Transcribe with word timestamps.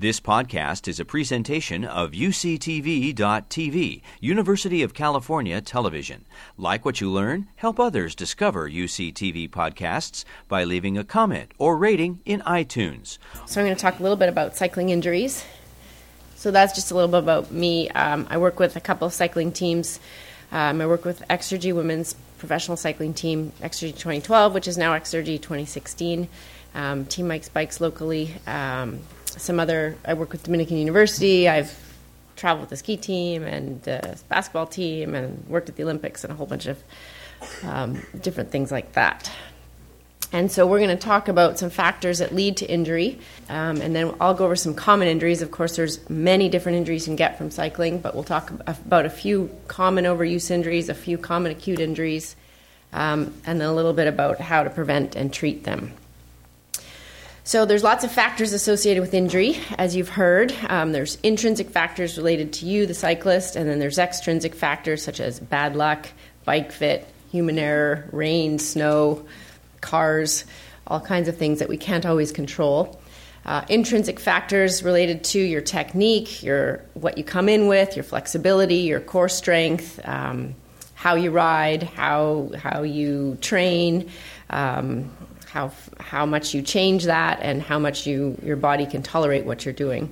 This 0.00 0.20
podcast 0.20 0.86
is 0.86 1.00
a 1.00 1.04
presentation 1.04 1.84
of 1.84 2.12
UCTV.tv, 2.12 4.02
University 4.20 4.82
of 4.84 4.94
California 4.94 5.60
Television. 5.60 6.24
Like 6.56 6.84
what 6.84 7.00
you 7.00 7.10
learn, 7.10 7.48
help 7.56 7.80
others 7.80 8.14
discover 8.14 8.70
UCTV 8.70 9.50
podcasts 9.50 10.24
by 10.46 10.62
leaving 10.62 10.96
a 10.96 11.02
comment 11.02 11.50
or 11.58 11.76
rating 11.76 12.20
in 12.24 12.42
iTunes. 12.42 13.18
So, 13.46 13.60
I'm 13.60 13.66
going 13.66 13.74
to 13.74 13.82
talk 13.82 13.98
a 13.98 14.02
little 14.04 14.16
bit 14.16 14.28
about 14.28 14.56
cycling 14.56 14.90
injuries. 14.90 15.44
So, 16.36 16.52
that's 16.52 16.76
just 16.76 16.92
a 16.92 16.94
little 16.94 17.10
bit 17.10 17.18
about 17.18 17.50
me. 17.50 17.90
Um, 17.90 18.28
I 18.30 18.38
work 18.38 18.60
with 18.60 18.76
a 18.76 18.80
couple 18.80 19.08
of 19.08 19.12
cycling 19.12 19.50
teams. 19.50 19.98
Um, 20.52 20.80
I 20.80 20.86
work 20.86 21.04
with 21.04 21.26
Exergy 21.26 21.74
Women's 21.74 22.14
Professional 22.38 22.76
Cycling 22.76 23.14
Team, 23.14 23.52
Exergy 23.60 23.90
2012, 23.90 24.54
which 24.54 24.68
is 24.68 24.78
now 24.78 24.96
Exergy 24.96 25.42
2016. 25.42 26.28
Um, 26.76 27.04
Team 27.06 27.26
Mike's 27.26 27.48
Bikes 27.48 27.80
locally. 27.80 28.36
Um, 28.46 29.00
some 29.38 29.58
other, 29.58 29.96
I 30.04 30.14
work 30.14 30.32
with 30.32 30.42
Dominican 30.42 30.76
University. 30.76 31.48
I've 31.48 31.76
traveled 32.36 32.62
with 32.62 32.70
the 32.70 32.76
ski 32.76 32.96
team 32.96 33.42
and 33.42 33.82
the 33.82 34.18
basketball 34.28 34.66
team 34.66 35.14
and 35.14 35.44
worked 35.48 35.68
at 35.68 35.76
the 35.76 35.82
Olympics 35.82 36.24
and 36.24 36.32
a 36.32 36.36
whole 36.36 36.46
bunch 36.46 36.66
of 36.66 36.82
um, 37.64 38.02
different 38.20 38.50
things 38.50 38.70
like 38.70 38.92
that. 38.92 39.30
And 40.30 40.52
so 40.52 40.66
we're 40.66 40.78
going 40.78 40.90
to 40.90 40.96
talk 40.96 41.28
about 41.28 41.58
some 41.58 41.70
factors 41.70 42.18
that 42.18 42.34
lead 42.34 42.58
to 42.58 42.66
injury, 42.66 43.18
um, 43.48 43.80
and 43.80 43.96
then 43.96 44.14
I'll 44.20 44.34
go 44.34 44.44
over 44.44 44.56
some 44.56 44.74
common 44.74 45.08
injuries. 45.08 45.40
Of 45.40 45.50
course, 45.50 45.76
there's 45.76 46.08
many 46.10 46.50
different 46.50 46.76
injuries 46.76 47.06
you 47.06 47.12
can 47.12 47.16
get 47.16 47.38
from 47.38 47.50
cycling, 47.50 47.98
but 48.00 48.14
we'll 48.14 48.24
talk 48.24 48.50
about 48.66 49.06
a 49.06 49.10
few 49.10 49.50
common 49.68 50.04
overuse 50.04 50.50
injuries, 50.50 50.90
a 50.90 50.94
few 50.94 51.16
common 51.16 51.50
acute 51.52 51.80
injuries, 51.80 52.36
um, 52.92 53.32
and 53.46 53.58
then 53.58 53.68
a 53.68 53.74
little 53.74 53.94
bit 53.94 54.06
about 54.06 54.38
how 54.38 54.62
to 54.64 54.68
prevent 54.68 55.16
and 55.16 55.32
treat 55.32 55.64
them. 55.64 55.94
So 57.48 57.64
there's 57.64 57.82
lots 57.82 58.04
of 58.04 58.12
factors 58.12 58.52
associated 58.52 59.00
with 59.00 59.14
injury, 59.14 59.56
as 59.78 59.96
you've 59.96 60.10
heard. 60.10 60.54
Um, 60.68 60.92
there's 60.92 61.16
intrinsic 61.22 61.70
factors 61.70 62.18
related 62.18 62.52
to 62.52 62.66
you, 62.66 62.84
the 62.84 62.92
cyclist, 62.92 63.56
and 63.56 63.66
then 63.66 63.78
there's 63.78 63.98
extrinsic 63.98 64.54
factors 64.54 65.02
such 65.02 65.18
as 65.18 65.40
bad 65.40 65.74
luck, 65.74 66.08
bike 66.44 66.72
fit, 66.72 67.08
human 67.32 67.58
error, 67.58 68.06
rain, 68.12 68.58
snow, 68.58 69.24
cars, 69.80 70.44
all 70.86 71.00
kinds 71.00 71.26
of 71.26 71.38
things 71.38 71.60
that 71.60 71.70
we 71.70 71.78
can't 71.78 72.04
always 72.04 72.32
control. 72.32 73.00
Uh, 73.46 73.64
intrinsic 73.70 74.20
factors 74.20 74.82
related 74.82 75.24
to 75.24 75.40
your 75.40 75.62
technique, 75.62 76.42
your 76.42 76.84
what 76.92 77.16
you 77.16 77.24
come 77.24 77.48
in 77.48 77.66
with, 77.66 77.96
your 77.96 78.04
flexibility, 78.04 78.80
your 78.80 79.00
core 79.00 79.30
strength, 79.30 79.98
um, 80.06 80.54
how 80.92 81.14
you 81.14 81.30
ride, 81.30 81.82
how 81.82 82.50
how 82.58 82.82
you 82.82 83.38
train. 83.40 84.10
Um, 84.50 85.10
how 85.58 85.72
how 85.98 86.24
much 86.24 86.54
you 86.54 86.62
change 86.62 87.04
that 87.04 87.40
and 87.42 87.60
how 87.60 87.80
much 87.80 88.06
you 88.06 88.38
your 88.44 88.56
body 88.56 88.86
can 88.86 89.02
tolerate 89.02 89.44
what 89.44 89.64
you're 89.64 89.74
doing. 89.74 90.08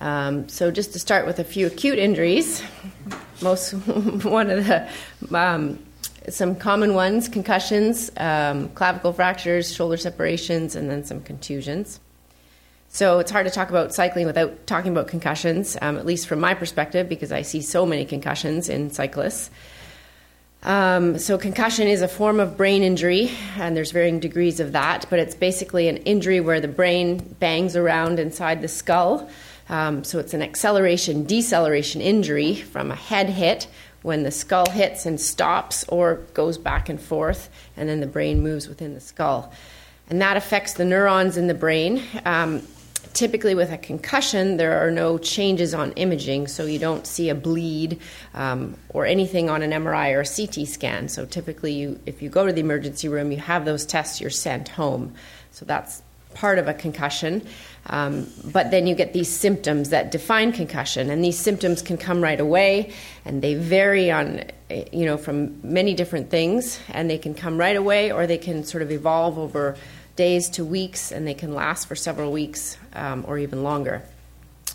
Um, 0.00 0.48
so 0.48 0.70
just 0.70 0.92
to 0.92 0.98
start 0.98 1.26
with 1.26 1.38
a 1.40 1.44
few 1.44 1.66
acute 1.66 1.98
injuries, 1.98 2.62
most 3.42 3.72
one 4.24 4.48
of 4.50 4.66
the 4.66 4.88
um, 5.32 5.78
some 6.28 6.54
common 6.54 6.94
ones: 6.94 7.28
concussions, 7.28 8.12
um, 8.16 8.68
clavicle 8.70 9.12
fractures, 9.12 9.74
shoulder 9.74 9.96
separations, 9.96 10.76
and 10.76 10.88
then 10.88 11.04
some 11.04 11.20
contusions. 11.20 11.98
So 12.90 13.18
it's 13.18 13.32
hard 13.32 13.46
to 13.46 13.50
talk 13.50 13.70
about 13.70 13.92
cycling 13.92 14.24
without 14.24 14.68
talking 14.68 14.92
about 14.92 15.08
concussions, 15.08 15.76
um, 15.82 15.98
at 15.98 16.06
least 16.06 16.28
from 16.28 16.38
my 16.38 16.54
perspective, 16.54 17.08
because 17.08 17.32
I 17.32 17.42
see 17.42 17.60
so 17.60 17.84
many 17.84 18.04
concussions 18.04 18.68
in 18.68 18.92
cyclists. 18.92 19.50
Um, 20.64 21.18
so, 21.18 21.36
concussion 21.36 21.88
is 21.88 22.00
a 22.00 22.08
form 22.08 22.40
of 22.40 22.56
brain 22.56 22.82
injury, 22.82 23.30
and 23.58 23.76
there's 23.76 23.90
varying 23.90 24.18
degrees 24.18 24.60
of 24.60 24.72
that, 24.72 25.04
but 25.10 25.18
it's 25.18 25.34
basically 25.34 25.88
an 25.88 25.98
injury 25.98 26.40
where 26.40 26.58
the 26.58 26.68
brain 26.68 27.18
bangs 27.38 27.76
around 27.76 28.18
inside 28.18 28.62
the 28.62 28.68
skull. 28.68 29.28
Um, 29.68 30.04
so, 30.04 30.18
it's 30.18 30.32
an 30.32 30.40
acceleration 30.40 31.24
deceleration 31.26 32.00
injury 32.00 32.54
from 32.54 32.90
a 32.90 32.94
head 32.94 33.28
hit 33.28 33.66
when 34.00 34.22
the 34.22 34.30
skull 34.30 34.70
hits 34.70 35.04
and 35.04 35.20
stops 35.20 35.84
or 35.88 36.16
goes 36.32 36.56
back 36.56 36.88
and 36.88 36.98
forth, 36.98 37.50
and 37.76 37.86
then 37.86 38.00
the 38.00 38.06
brain 38.06 38.42
moves 38.42 38.66
within 38.66 38.94
the 38.94 39.00
skull. 39.00 39.52
And 40.08 40.20
that 40.22 40.38
affects 40.38 40.74
the 40.74 40.84
neurons 40.86 41.36
in 41.36 41.46
the 41.46 41.54
brain. 41.54 42.02
Um, 42.24 42.62
typically 43.14 43.54
with 43.54 43.72
a 43.72 43.78
concussion, 43.78 44.56
there 44.56 44.84
are 44.84 44.90
no 44.90 45.16
changes 45.16 45.72
on 45.72 45.92
imaging, 45.92 46.48
so 46.48 46.66
you 46.66 46.78
don't 46.78 47.06
see 47.06 47.28
a 47.30 47.34
bleed 47.34 48.00
um, 48.34 48.76
or 48.90 49.06
anything 49.06 49.48
on 49.48 49.62
an 49.62 49.70
MRI 49.70 50.12
or 50.14 50.20
a 50.20 50.26
CT 50.26 50.68
scan. 50.68 51.08
So 51.08 51.24
typically, 51.24 51.72
you, 51.72 52.00
if 52.06 52.20
you 52.20 52.28
go 52.28 52.44
to 52.44 52.52
the 52.52 52.60
emergency 52.60 53.08
room, 53.08 53.30
you 53.30 53.38
have 53.38 53.64
those 53.64 53.86
tests, 53.86 54.20
you're 54.20 54.30
sent 54.30 54.68
home. 54.68 55.14
So 55.52 55.64
that's 55.64 56.02
part 56.34 56.58
of 56.58 56.66
a 56.66 56.74
concussion. 56.74 57.46
Um, 57.86 58.26
but 58.44 58.72
then 58.72 58.88
you 58.88 58.96
get 58.96 59.12
these 59.12 59.30
symptoms 59.30 59.90
that 59.90 60.10
define 60.10 60.50
concussion, 60.52 61.08
and 61.08 61.24
these 61.24 61.38
symptoms 61.38 61.82
can 61.82 61.96
come 61.96 62.20
right 62.20 62.40
away, 62.40 62.92
and 63.24 63.40
they 63.40 63.54
vary 63.54 64.10
on, 64.10 64.42
you 64.92 65.04
know, 65.04 65.16
from 65.16 65.60
many 65.62 65.94
different 65.94 66.30
things, 66.30 66.80
and 66.88 67.08
they 67.08 67.18
can 67.18 67.34
come 67.34 67.58
right 67.58 67.76
away, 67.76 68.10
or 68.10 68.26
they 68.26 68.38
can 68.38 68.64
sort 68.64 68.82
of 68.82 68.90
evolve 68.90 69.38
over 69.38 69.76
days 70.16 70.48
to 70.50 70.64
weeks, 70.64 71.12
and 71.12 71.26
they 71.26 71.34
can 71.34 71.54
last 71.54 71.86
for 71.86 71.96
several 71.96 72.32
weeks 72.32 72.78
um, 72.92 73.24
or 73.26 73.38
even 73.38 73.62
longer. 73.62 74.02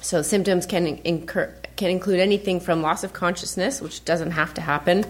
So 0.02 0.22
symptoms 0.22 0.66
can 0.66 0.88
incur, 1.04 1.54
can 1.76 1.90
include 1.90 2.20
anything 2.20 2.60
from 2.60 2.82
loss 2.82 3.04
of 3.04 3.14
consciousness, 3.14 3.82
which 3.82 4.04
doesn't 4.06 4.32
have 4.32 4.54
to 4.54 4.62
happen, 4.62 5.06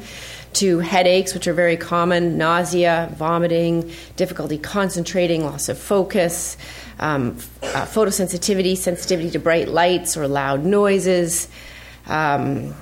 to 0.54 0.80
headaches, 0.80 1.34
which 1.34 1.48
are 1.48 1.54
very 1.54 1.78
common, 1.78 2.38
nausea, 2.38 3.10
vomiting, 3.16 3.92
difficulty 4.16 4.58
concentrating, 4.58 5.46
loss 5.46 5.70
of 5.70 5.78
focus, 5.78 6.58
um, 7.00 7.30
uh, 7.62 7.86
photosensitivity, 7.86 8.76
sensitivity 8.76 9.30
to 9.32 9.40
bright 9.40 9.68
lights 9.68 10.18
or 10.18 10.28
loud 10.28 10.66
noises. 10.66 11.48
Um, 12.08 12.74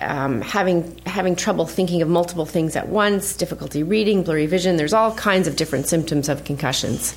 um, 0.00 0.40
having 0.40 0.98
having 1.06 1.36
trouble 1.36 1.66
thinking 1.66 2.02
of 2.02 2.08
multiple 2.08 2.46
things 2.46 2.76
at 2.76 2.88
once, 2.88 3.36
difficulty 3.36 3.82
reading, 3.82 4.22
blurry 4.22 4.46
vision. 4.46 4.76
There's 4.76 4.92
all 4.92 5.14
kinds 5.14 5.46
of 5.46 5.56
different 5.56 5.86
symptoms 5.86 6.28
of 6.28 6.44
concussions, 6.44 7.16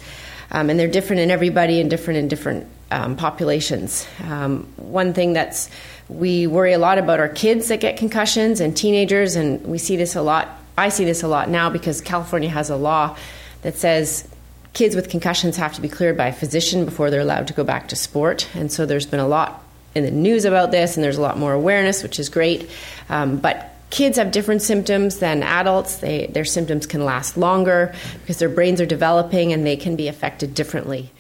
um, 0.52 0.70
and 0.70 0.80
they're 0.80 0.88
different 0.88 1.22
in 1.22 1.32
everybody 1.32 1.80
and 1.80 1.90
different 1.90 2.20
in 2.20 2.28
different 2.28 2.68
um, 2.92 3.16
populations. 3.16 4.06
Um, 4.24 4.68
one 4.76 5.14
thing 5.14 5.34
that's 5.34 5.70
we 6.10 6.48
worry 6.48 6.74
a 6.74 6.78
lot 6.78 6.98
about 6.98 7.20
are 7.20 7.30
kids 7.30 7.70
that 7.70 7.80
get 7.80 7.98
concussions 7.98 8.60
and 8.60 8.76
teenagers, 8.76 9.36
and 9.36 9.66
we 9.66 9.78
see 9.78 9.96
this 9.96 10.16
a 10.16 10.22
lot. 10.22 10.50
I 10.78 10.90
see 10.90 11.06
this 11.06 11.24
a 11.24 11.28
lot 11.28 11.50
now 11.50 11.70
because 11.70 12.02
California 12.02 12.50
has 12.50 12.70
a 12.70 12.76
law 12.76 13.16
that 13.62 13.76
says 13.76 14.28
kids 14.74 14.96
with 14.96 15.10
concussions 15.10 15.56
have 15.56 15.74
to 15.74 15.82
be 15.82 15.88
cleared 15.88 16.18
by 16.18 16.28
a 16.28 16.34
physician 16.34 16.84
before 16.84 17.12
they're 17.12 17.22
allowed 17.22 17.48
to 17.48 17.54
go 17.54 17.64
back 17.64 17.88
to 17.90 17.96
sport, 17.96 18.50
and 18.56 18.72
so 18.72 18.86
there's 18.86 19.06
been 19.06 19.20
a 19.20 19.28
lot 19.28 19.64
in 19.96 20.04
the 20.04 20.12
news 20.12 20.46
about 20.46 20.72
this, 20.72 20.96
and 20.96 21.04
there's 21.04 21.18
a 21.18 21.22
lot 21.22 21.38
more 21.38 21.54
awareness, 21.54 22.04
which 22.04 22.20
is 22.20 22.30
great. 22.30 22.70
Um, 23.10 23.38
but 23.38 23.74
kids 23.90 24.18
have 24.18 24.32
different 24.32 24.62
symptoms 24.62 25.20
than 25.20 25.44
adults. 25.44 25.98
They, 25.98 26.28
their 26.28 26.46
symptoms 26.46 26.88
can 26.88 27.06
last 27.06 27.38
longer 27.38 27.94
because 28.22 28.40
their 28.40 28.50
brains 28.50 28.82
are 28.82 28.88
developing 28.88 29.54
and 29.54 29.66
they 29.66 29.76
can 29.76 29.96
be 29.96 30.08
affected 30.08 30.56
differently. 30.56 31.12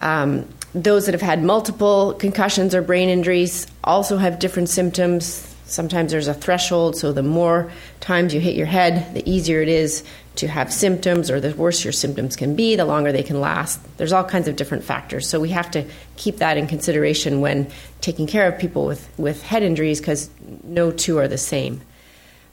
Um, 0.00 0.48
those 0.72 1.06
that 1.06 1.12
have 1.12 1.22
had 1.22 1.42
multiple 1.42 2.14
concussions 2.14 2.74
or 2.74 2.82
brain 2.82 3.08
injuries 3.08 3.66
also 3.82 4.16
have 4.18 4.38
different 4.38 4.68
symptoms. 4.68 5.48
Sometimes 5.66 6.12
there's 6.12 6.28
a 6.28 6.34
threshold, 6.34 6.96
so 6.96 7.12
the 7.12 7.22
more 7.22 7.72
times 8.00 8.32
you 8.32 8.40
hit 8.40 8.54
your 8.54 8.66
head, 8.66 9.14
the 9.14 9.28
easier 9.28 9.60
it 9.60 9.68
is 9.68 10.04
to 10.36 10.48
have 10.48 10.72
symptoms, 10.72 11.30
or 11.30 11.40
the 11.40 11.54
worse 11.54 11.84
your 11.84 11.92
symptoms 11.92 12.36
can 12.36 12.56
be, 12.56 12.74
the 12.76 12.84
longer 12.84 13.12
they 13.12 13.22
can 13.22 13.40
last. 13.40 13.80
There's 13.98 14.12
all 14.12 14.24
kinds 14.24 14.48
of 14.48 14.56
different 14.56 14.84
factors. 14.84 15.28
So 15.28 15.38
we 15.38 15.50
have 15.50 15.70
to 15.72 15.84
keep 16.16 16.38
that 16.38 16.56
in 16.56 16.66
consideration 16.66 17.40
when 17.40 17.70
taking 18.00 18.26
care 18.26 18.48
of 18.48 18.58
people 18.58 18.86
with, 18.86 19.08
with 19.18 19.42
head 19.42 19.62
injuries 19.62 20.00
because 20.00 20.30
no 20.64 20.90
two 20.90 21.18
are 21.18 21.28
the 21.28 21.38
same. 21.38 21.82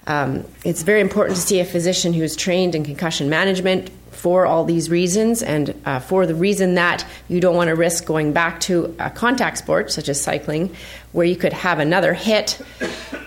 Um, 0.07 0.45
it's 0.65 0.81
very 0.83 1.01
important 1.01 1.37
to 1.37 1.41
see 1.41 1.59
a 1.59 1.65
physician 1.65 2.13
who 2.13 2.23
is 2.23 2.35
trained 2.35 2.75
in 2.75 2.83
concussion 2.83 3.29
management 3.29 3.91
for 4.19 4.45
all 4.45 4.65
these 4.65 4.89
reasons 4.89 5.41
and 5.41 5.73
uh, 5.85 5.97
for 5.97 6.25
the 6.25 6.35
reason 6.35 6.75
that 6.75 7.05
you 7.29 7.39
don't 7.39 7.55
want 7.55 7.69
to 7.69 7.75
risk 7.75 8.03
going 8.03 8.33
back 8.33 8.59
to 8.59 8.93
a 8.99 9.09
contact 9.09 9.57
sport 9.57 9.89
such 9.89 10.09
as 10.09 10.21
cycling 10.21 10.75
where 11.13 11.25
you 11.25 11.37
could 11.37 11.53
have 11.53 11.79
another 11.79 12.13
hit 12.13 12.61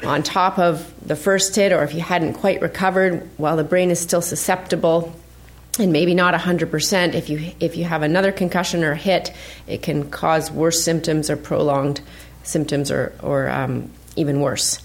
on 0.05 0.23
top 0.23 0.59
of 0.59 0.93
the 1.09 1.17
first 1.17 1.57
hit 1.57 1.73
or 1.73 1.83
if 1.83 1.95
you 1.95 2.03
hadn't 2.03 2.35
quite 2.35 2.61
recovered 2.61 3.27
while 3.39 3.57
the 3.57 3.65
brain 3.65 3.91
is 3.91 3.99
still 3.99 4.21
susceptible 4.21 5.17
and 5.79 5.95
maybe 5.95 6.15
not 6.15 6.35
100% 6.35 7.15
if 7.15 7.31
you 7.31 7.53
if 7.59 7.75
you 7.75 7.85
have 7.85 8.03
another 8.03 8.31
concussion 8.31 8.85
or 8.85 8.95
hit 8.95 9.33
it 9.67 9.81
can 9.81 10.11
cause 10.11 10.51
worse 10.51 10.85
symptoms 10.85 11.31
or 11.31 11.39
prolonged 11.39 12.03
symptoms 12.43 12.91
or, 12.91 13.15
or 13.23 13.49
um, 13.49 13.91
even 14.15 14.43
worse. 14.43 14.79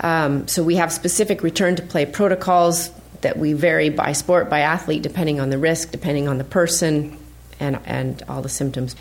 Um, 0.00 0.48
so 0.48 0.62
we 0.62 0.76
have 0.76 0.90
specific 0.90 1.42
return 1.42 1.76
to 1.76 1.82
play 1.82 2.06
protocols 2.06 2.90
that 3.22 3.38
we 3.38 3.52
vary 3.52 3.90
by 3.90 4.12
sport, 4.12 4.48
by 4.48 4.60
athlete, 4.60 5.02
depending 5.02 5.40
on 5.40 5.50
the 5.50 5.58
risk, 5.58 5.90
depending 5.90 6.28
on 6.28 6.38
the 6.38 6.44
person, 6.44 7.16
and, 7.60 7.78
and 7.84 8.22
all 8.28 8.42
the 8.42 8.48
symptoms. 8.48 8.96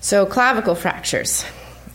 So, 0.00 0.26
clavicle 0.26 0.74
fractures. 0.74 1.44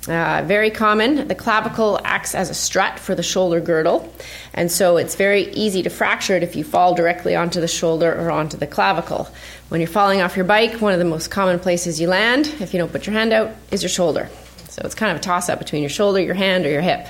Uh, 0.08 0.44
very 0.46 0.70
common. 0.70 1.30
The 1.30 1.36
clavicle 1.36 1.98
acts 2.04 2.36
as 2.36 2.50
a 2.50 2.54
strut 2.54 3.00
for 3.00 3.16
the 3.16 3.24
shoulder 3.24 3.62
girdle, 3.62 4.14
and 4.54 4.70
so 4.70 4.98
it's 4.98 5.16
very 5.16 5.44
easy 5.54 5.82
to 5.84 5.90
fracture 5.90 6.36
it 6.36 6.44
if 6.44 6.58
you 6.58 6.66
fall 6.66 6.94
directly 6.94 7.38
onto 7.38 7.62
the 7.62 7.70
shoulder 7.70 8.14
or 8.14 8.30
onto 8.30 8.58
the 8.58 8.68
clavicle. 8.68 9.30
When 9.70 9.80
you're 9.80 9.88
falling 9.88 10.22
off 10.22 10.36
your 10.36 10.44
bike, 10.44 10.82
one 10.82 10.92
of 10.92 11.00
the 11.00 11.06
most 11.06 11.32
common 11.32 11.58
places 11.58 12.02
you 12.02 12.10
land, 12.10 12.48
if 12.60 12.74
you 12.74 12.80
don't 12.80 12.92
put 12.92 13.08
your 13.08 13.14
hand 13.14 13.32
out, 13.32 13.52
is 13.72 13.82
your 13.82 13.90
shoulder. 13.90 14.30
So 14.68 14.82
it's 14.84 14.96
kind 14.96 15.12
of 15.12 15.18
a 15.18 15.24
toss 15.24 15.48
up 15.48 15.60
between 15.60 15.82
your 15.82 15.90
shoulder, 15.90 16.20
your 16.20 16.34
hand, 16.34 16.66
or 16.66 16.70
your 16.70 16.82
hip. 16.82 17.08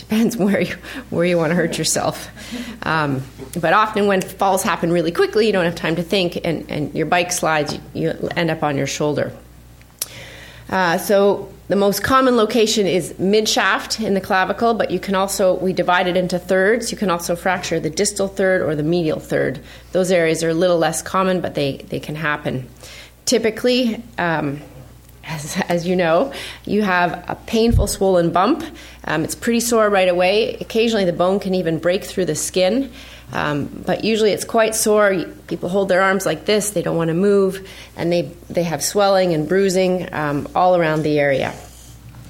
Depends 0.00 0.36
where 0.36 0.60
you 0.60 0.74
where 1.10 1.24
you 1.24 1.36
want 1.36 1.50
to 1.50 1.54
hurt 1.54 1.78
yourself. 1.78 2.28
Um, 2.82 3.22
but 3.60 3.72
often 3.72 4.06
when 4.06 4.20
falls 4.20 4.62
happen 4.62 4.92
really 4.92 5.12
quickly, 5.12 5.46
you 5.46 5.52
don't 5.52 5.64
have 5.64 5.74
time 5.74 5.96
to 5.96 6.02
think, 6.02 6.40
and, 6.44 6.68
and 6.70 6.94
your 6.94 7.06
bike 7.06 7.32
slides, 7.32 7.74
you, 7.74 7.80
you 7.94 8.28
end 8.36 8.50
up 8.50 8.62
on 8.62 8.76
your 8.76 8.86
shoulder. 8.86 9.32
Uh, 10.68 10.98
so 10.98 11.52
the 11.68 11.76
most 11.76 12.02
common 12.02 12.36
location 12.36 12.86
is 12.86 13.16
mid 13.18 13.48
shaft 13.48 14.00
in 14.00 14.14
the 14.14 14.20
clavicle, 14.20 14.74
but 14.74 14.90
you 14.90 14.98
can 14.98 15.14
also, 15.14 15.54
we 15.54 15.72
divide 15.72 16.06
it 16.06 16.16
into 16.16 16.38
thirds. 16.38 16.90
You 16.90 16.98
can 16.98 17.10
also 17.10 17.36
fracture 17.36 17.78
the 17.78 17.90
distal 17.90 18.28
third 18.28 18.62
or 18.62 18.74
the 18.74 18.82
medial 18.82 19.20
third. 19.20 19.60
Those 19.92 20.10
areas 20.10 20.42
are 20.42 20.48
a 20.48 20.54
little 20.54 20.78
less 20.78 21.02
common, 21.02 21.40
but 21.40 21.54
they, 21.54 21.78
they 21.88 22.00
can 22.00 22.14
happen. 22.14 22.68
Typically, 23.24 24.02
um, 24.18 24.60
as, 25.30 25.62
as, 25.68 25.86
you 25.86 25.96
know, 25.96 26.32
you 26.64 26.82
have 26.82 27.24
a 27.28 27.34
painful 27.46 27.86
swollen 27.86 28.30
bump. 28.30 28.64
Um, 29.04 29.24
it's 29.24 29.34
pretty 29.34 29.60
sore 29.60 29.88
right 29.88 30.08
away. 30.08 30.56
Occasionally, 30.56 31.04
the 31.04 31.12
bone 31.12 31.40
can 31.40 31.54
even 31.54 31.78
break 31.78 32.04
through 32.04 32.26
the 32.26 32.34
skin. 32.34 32.90
Um, 33.32 33.66
but 33.86 34.04
usually 34.04 34.32
it's 34.32 34.44
quite 34.44 34.74
sore. 34.74 35.24
People 35.46 35.68
hold 35.68 35.88
their 35.88 36.02
arms 36.02 36.26
like 36.26 36.46
this, 36.46 36.70
they 36.70 36.82
don't 36.82 36.96
want 36.96 37.08
to 37.08 37.14
move, 37.14 37.68
and 37.96 38.12
they, 38.12 38.22
they 38.48 38.64
have 38.64 38.82
swelling 38.82 39.32
and 39.34 39.48
bruising 39.48 40.12
um, 40.12 40.48
all 40.54 40.76
around 40.76 41.02
the 41.02 41.18
area. 41.18 41.54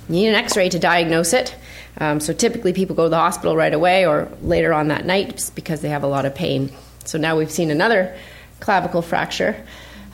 You 0.08 0.14
need 0.16 0.28
an 0.28 0.34
x 0.34 0.56
ray 0.56 0.68
to 0.68 0.78
diagnose 0.78 1.32
it. 1.32 1.54
Um, 1.98 2.20
so 2.20 2.32
typically 2.32 2.72
people 2.72 2.96
go 2.96 3.04
to 3.04 3.08
the 3.08 3.16
hospital 3.16 3.56
right 3.56 3.72
away 3.72 4.06
or 4.06 4.30
later 4.42 4.72
on 4.72 4.88
that 4.88 5.04
night 5.04 5.50
because 5.54 5.80
they 5.80 5.88
have 5.88 6.02
a 6.02 6.06
lot 6.06 6.24
of 6.24 6.34
pain. 6.34 6.72
So 7.04 7.18
now 7.18 7.36
we've 7.36 7.50
seen 7.50 7.70
another 7.70 8.16
clavicle 8.60 9.02
fracture. 9.02 9.56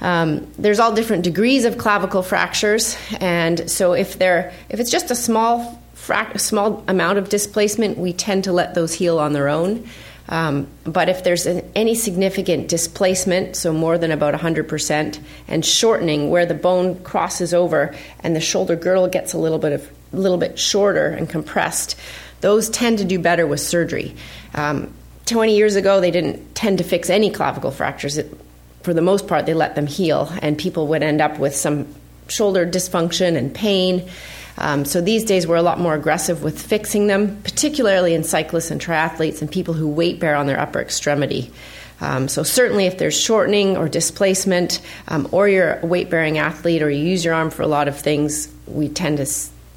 Um, 0.01 0.47
there's 0.59 0.79
all 0.79 0.95
different 0.95 1.25
degrees 1.25 1.65
of 1.65 1.79
clavicle 1.79 2.23
fractures, 2.23 2.97
and 3.21 3.71
so 3.71 3.93
if 3.93 4.19
they're 4.19 4.53
if 4.69 4.79
it's 4.81 4.91
just 4.91 5.11
a 5.11 5.15
small 5.15 5.83
frac- 5.95 6.39
small 6.39 6.85
amount 6.87 7.19
of 7.19 7.29
displacement, 7.29 7.99
we 7.99 8.13
tend 8.13 8.45
to 8.45 8.53
let 8.53 8.75
those 8.75 8.93
heal 8.93 9.19
on 9.19 9.33
their 9.33 9.49
own. 9.49 9.89
Um, 10.29 10.67
but 10.85 11.09
if 11.09 11.23
there's 11.23 11.47
an, 11.47 11.71
any 11.75 11.95
significant 11.95 12.69
displacement, 12.69 13.57
so 13.57 13.73
more 13.73 13.97
than 13.97 14.11
about 14.11 14.35
100%, 14.35 15.21
and 15.47 15.65
shortening 15.65 16.31
where 16.31 16.47
the 16.47 16.55
bone 16.55 17.03
crosses 17.05 17.55
over 17.55 17.95
and 18.21 18.35
the 18.35 18.41
shoulder 18.41 18.75
girdle 18.75 19.07
gets 19.07 19.35
a 19.35 19.39
little 19.39 19.59
bit 19.59 19.73
of 19.73 19.91
a 20.13 20.17
little 20.17 20.39
bit 20.39 20.59
shorter 20.59 21.09
and 21.09 21.29
compressed, 21.29 21.97
those 22.41 22.71
tend 22.71 22.99
to 22.99 23.05
do 23.05 23.19
better 23.19 23.47
with 23.47 23.61
surgery. 23.61 24.15
Um, 24.55 24.93
20 25.27 25.57
years 25.57 25.75
ago, 25.75 26.01
they 26.01 26.13
didn't 26.13 26.55
tend 26.55 26.79
to 26.79 26.85
fix 26.85 27.11
any 27.11 27.31
clavicle 27.31 27.73
fractures. 27.73 28.17
It, 28.17 28.33
for 28.87 28.95
the 28.95 29.03
most 29.03 29.27
part, 29.27 29.47
they 29.47 29.53
let 29.53 29.75
them 29.75 29.89
heal, 29.89 30.33
and 30.41 30.57
people 30.57 30.87
would 30.87 31.03
end 31.03 31.21
up 31.21 31.41
with 31.41 31.57
some 31.57 31.93
shoulder 32.29 32.65
dysfunction 32.65 33.37
and 33.37 33.53
pain. 33.53 34.09
Um, 34.59 34.85
so 34.85 35.01
these 35.01 35.25
days 35.25 35.45
we're 35.45 35.57
a 35.57 35.63
lot 35.63 35.81
more 35.81 35.95
aggressive 35.95 36.45
with 36.45 36.57
fixing 36.63 37.09
them, 37.09 37.43
particularly 37.43 38.15
in 38.15 38.23
cyclists 38.23 38.71
and 38.71 38.81
triathletes 38.81 39.41
and 39.43 39.51
people 39.51 39.75
who 39.75 39.89
weight 39.89 40.21
bear 40.21 40.37
on 40.37 40.47
their 40.47 40.61
upper 40.61 40.81
extremity. 40.81 41.51
Um, 42.01 42.29
so 42.29 42.45
certainly, 42.45 42.87
if 42.87 42.97
there's 42.97 43.21
shortening 43.21 43.77
or 43.77 43.89
displacement, 43.89 44.81
um, 45.09 45.27
or 45.33 45.49
you're 45.49 45.81
a 45.81 45.87
weight 45.87 46.09
bearing 46.09 46.39
athlete, 46.39 46.81
or 46.81 46.89
you 46.89 47.05
use 47.05 47.25
your 47.25 47.35
arm 47.35 47.51
for 47.51 47.63
a 47.63 47.67
lot 47.67 47.89
of 47.89 47.99
things, 47.99 48.49
we 48.69 48.89
tend 48.89 49.19
to 49.19 49.27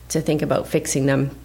to 0.09 0.21
think 0.21 0.43
about 0.43 0.67
fixing 0.67 1.07
them. 1.07 1.35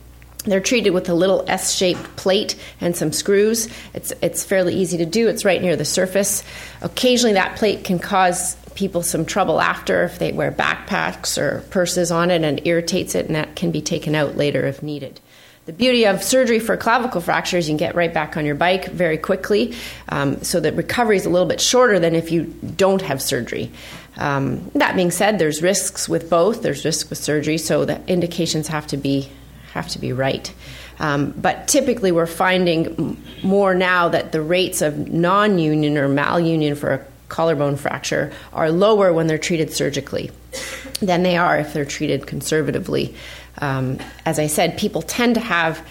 They're 0.44 0.60
treated 0.60 0.90
with 0.90 1.08
a 1.08 1.14
little 1.14 1.44
S-shaped 1.48 2.16
plate 2.16 2.56
and 2.80 2.94
some 2.94 3.12
screws. 3.12 3.68
It's 3.94 4.12
it's 4.22 4.44
fairly 4.44 4.74
easy 4.74 4.98
to 4.98 5.06
do. 5.06 5.28
It's 5.28 5.44
right 5.44 5.60
near 5.60 5.76
the 5.76 5.84
surface. 5.84 6.44
Occasionally, 6.82 7.34
that 7.34 7.56
plate 7.56 7.84
can 7.84 7.98
cause 7.98 8.56
people 8.74 9.02
some 9.02 9.24
trouble 9.24 9.60
after 9.60 10.04
if 10.04 10.18
they 10.18 10.32
wear 10.32 10.50
backpacks 10.52 11.38
or 11.38 11.60
purses 11.70 12.10
on 12.10 12.30
it 12.30 12.42
and 12.42 12.66
irritates 12.66 13.14
it, 13.14 13.26
and 13.26 13.36
that 13.36 13.56
can 13.56 13.70
be 13.70 13.80
taken 13.80 14.14
out 14.14 14.36
later 14.36 14.66
if 14.66 14.82
needed. 14.82 15.20
The 15.66 15.72
beauty 15.72 16.04
of 16.04 16.22
surgery 16.22 16.58
for 16.58 16.76
clavicle 16.76 17.22
fractures, 17.22 17.66
you 17.66 17.72
can 17.72 17.78
get 17.78 17.94
right 17.94 18.12
back 18.12 18.36
on 18.36 18.44
your 18.44 18.54
bike 18.54 18.90
very 18.90 19.16
quickly, 19.16 19.74
um, 20.10 20.42
so 20.42 20.60
that 20.60 20.74
recovery 20.74 21.16
is 21.16 21.24
a 21.24 21.30
little 21.30 21.48
bit 21.48 21.60
shorter 21.60 21.98
than 21.98 22.14
if 22.14 22.30
you 22.30 22.44
don't 22.76 23.00
have 23.00 23.22
surgery. 23.22 23.70
Um, 24.18 24.70
that 24.74 24.94
being 24.94 25.10
said, 25.10 25.38
there's 25.38 25.62
risks 25.62 26.06
with 26.06 26.28
both. 26.28 26.60
There's 26.60 26.84
risk 26.84 27.08
with 27.08 27.18
surgery, 27.18 27.56
so 27.56 27.86
the 27.86 28.06
indications 28.06 28.68
have 28.68 28.86
to 28.88 28.98
be 28.98 29.30
have 29.74 29.88
to 29.88 29.98
be 29.98 30.12
right. 30.12 30.52
Um, 31.00 31.32
but 31.36 31.66
typically, 31.66 32.12
we're 32.12 32.26
finding 32.26 33.20
more 33.42 33.74
now 33.74 34.08
that 34.08 34.30
the 34.32 34.40
rates 34.40 34.80
of 34.80 35.12
non-union 35.12 35.98
or 35.98 36.08
malunion 36.08 36.76
for 36.76 36.92
a 36.92 37.04
collarbone 37.28 37.76
fracture 37.76 38.32
are 38.52 38.70
lower 38.70 39.12
when 39.12 39.26
they're 39.26 39.36
treated 39.36 39.72
surgically 39.72 40.30
than 41.00 41.24
they 41.24 41.36
are 41.36 41.58
if 41.58 41.72
they're 41.72 41.84
treated 41.84 42.26
conservatively. 42.26 43.14
Um, 43.58 43.98
as 44.24 44.38
I 44.38 44.46
said, 44.46 44.78
people 44.78 45.02
tend 45.02 45.34
to 45.34 45.40
have 45.40 45.84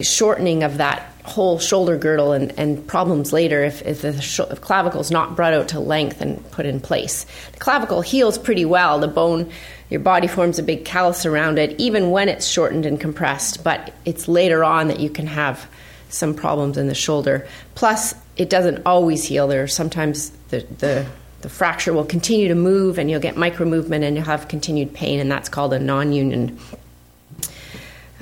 shortening 0.00 0.62
of 0.62 0.78
that 0.78 1.12
whole 1.24 1.58
shoulder 1.58 1.98
girdle 1.98 2.32
and, 2.32 2.58
and 2.58 2.86
problems 2.86 3.32
later 3.32 3.62
if, 3.62 3.82
if 3.82 4.00
the 4.00 4.18
sh- 4.22 4.40
if 4.50 4.60
clavicle 4.62 5.00
is 5.00 5.10
not 5.10 5.36
brought 5.36 5.52
out 5.52 5.68
to 5.68 5.80
length 5.80 6.22
and 6.22 6.50
put 6.50 6.64
in 6.64 6.80
place. 6.80 7.26
The 7.52 7.58
clavicle 7.58 8.00
heals 8.00 8.38
pretty 8.38 8.64
well. 8.64 8.98
The 8.98 9.08
bone, 9.08 9.50
your 9.90 10.00
body 10.00 10.28
forms 10.28 10.58
a 10.58 10.62
big 10.62 10.84
callus 10.84 11.24
around 11.24 11.58
it, 11.58 11.78
even 11.80 12.10
when 12.10 12.28
it's 12.28 12.46
shortened 12.46 12.84
and 12.84 13.00
compressed, 13.00 13.64
but 13.64 13.94
it's 14.04 14.28
later 14.28 14.62
on 14.62 14.88
that 14.88 15.00
you 15.00 15.08
can 15.08 15.26
have 15.26 15.66
some 16.10 16.34
problems 16.34 16.76
in 16.76 16.88
the 16.88 16.94
shoulder. 16.94 17.46
Plus, 17.74 18.14
it 18.36 18.50
doesn't 18.50 18.82
always 18.84 19.24
heal. 19.24 19.48
There 19.48 19.62
are 19.62 19.68
sometimes 19.68 20.30
the, 20.50 20.60
the, 20.78 21.06
the 21.40 21.48
fracture 21.48 21.92
will 21.92 22.04
continue 22.04 22.48
to 22.48 22.54
move 22.54 22.98
and 22.98 23.10
you'll 23.10 23.20
get 23.20 23.36
micro 23.36 23.66
movement 23.66 24.04
and 24.04 24.16
you'll 24.16 24.26
have 24.26 24.48
continued 24.48 24.92
pain, 24.92 25.20
and 25.20 25.30
that's 25.30 25.48
called 25.48 25.72
a 25.72 25.78
non 25.78 26.12
union. 26.12 26.58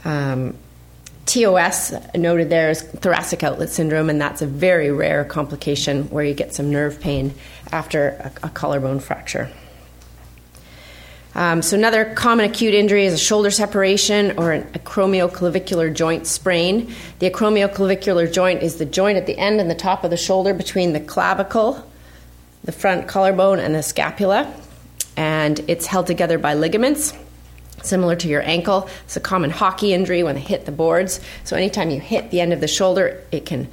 Um, 0.05 0.57
TOS 1.27 1.93
noted 2.15 2.49
there 2.49 2.71
is 2.71 2.83
thoracic 2.83 3.43
outlet 3.43 3.71
syndrome, 3.71 4.09
and 4.09 4.21
that's 4.21 4.43
a 4.43 4.47
very 4.47 4.93
rare 4.93 5.25
complication 5.25 6.05
where 6.11 6.25
you 6.25 6.35
get 6.35 6.55
some 6.55 6.71
nerve 6.71 7.01
pain 7.01 7.35
after 7.73 8.11
a, 8.43 8.47
a 8.47 8.51
collarbone 8.51 9.01
fracture. 9.01 9.51
Um, 11.37 11.61
so, 11.61 11.77
another 11.77 12.07
common 12.15 12.47
acute 12.47 12.73
injury 12.73 13.05
is 13.05 13.13
a 13.13 13.19
shoulder 13.19 13.51
separation 13.51 14.39
or 14.39 14.53
an 14.53 14.63
acromioclavicular 14.73 15.95
joint 15.95 16.27
sprain. 16.27 16.95
The 17.19 17.29
acromioclavicular 17.29 18.33
joint 18.33 18.63
is 18.63 18.77
the 18.77 18.87
joint 18.87 19.19
at 19.19 19.27
the 19.27 19.37
end 19.37 19.61
and 19.61 19.71
the 19.71 19.75
top 19.75 20.03
of 20.03 20.09
the 20.09 20.17
shoulder 20.17 20.55
between 20.55 20.95
the 20.95 21.01
clavicle, 21.01 21.87
the 22.65 22.73
front 22.73 23.07
collarbone, 23.07 23.59
and 23.59 23.75
the 23.75 23.83
scapula, 23.83 24.51
and 25.15 25.61
it's 25.69 25.85
held 25.85 26.07
together 26.07 26.39
by 26.39 26.55
ligaments. 26.55 27.13
Similar 27.83 28.17
to 28.17 28.29
your 28.29 28.41
ankle, 28.41 28.89
it's 29.05 29.19
a 29.19 29.21
common 29.21 29.51
hockey 29.51 29.93
injury 29.93 30.23
when 30.23 30.37
they 30.37 30.41
hit 30.41 30.65
the 30.65 30.73
boards. 30.73 31.21
So, 31.45 31.55
anytime 31.55 31.91
you 31.91 32.01
hit 32.01 32.31
the 32.31 32.41
end 32.41 32.55
of 32.55 32.63
the 32.63 32.69
shoulder, 32.69 33.23
it 33.31 33.45
can 33.45 33.69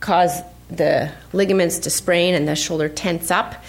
cause 0.00 0.42
the 0.68 1.10
ligaments 1.32 1.78
to 1.78 1.88
sprain 1.88 2.34
and 2.34 2.46
the 2.46 2.54
shoulder 2.54 2.90
tense 2.90 3.30
up 3.30 3.64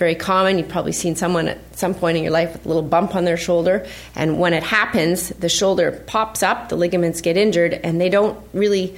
very 0.00 0.16
common. 0.16 0.58
You've 0.58 0.68
probably 0.68 0.92
seen 0.92 1.14
someone 1.14 1.46
at 1.46 1.76
some 1.76 1.94
point 1.94 2.16
in 2.16 2.24
your 2.24 2.32
life 2.32 2.54
with 2.54 2.64
a 2.64 2.68
little 2.68 2.82
bump 2.82 3.14
on 3.14 3.26
their 3.26 3.36
shoulder. 3.36 3.86
And 4.16 4.40
when 4.40 4.54
it 4.54 4.62
happens, 4.62 5.28
the 5.28 5.50
shoulder 5.50 5.92
pops 6.06 6.42
up, 6.42 6.70
the 6.70 6.76
ligaments 6.76 7.20
get 7.20 7.36
injured, 7.36 7.74
and 7.74 8.00
they 8.00 8.08
don't 8.08 8.36
really 8.54 8.96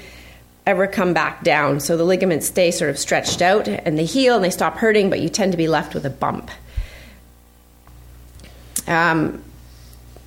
ever 0.64 0.86
come 0.86 1.12
back 1.12 1.42
down. 1.42 1.80
So 1.80 1.96
the 1.96 2.04
ligaments 2.04 2.46
stay 2.46 2.70
sort 2.70 2.88
of 2.88 2.98
stretched 2.98 3.42
out 3.42 3.66
and 3.66 3.98
they 3.98 4.04
heal 4.04 4.36
and 4.36 4.44
they 4.44 4.50
stop 4.50 4.76
hurting, 4.76 5.10
but 5.10 5.18
you 5.18 5.28
tend 5.28 5.52
to 5.52 5.58
be 5.58 5.66
left 5.66 5.92
with 5.92 6.06
a 6.06 6.10
bump. 6.10 6.50
Um, 8.86 9.42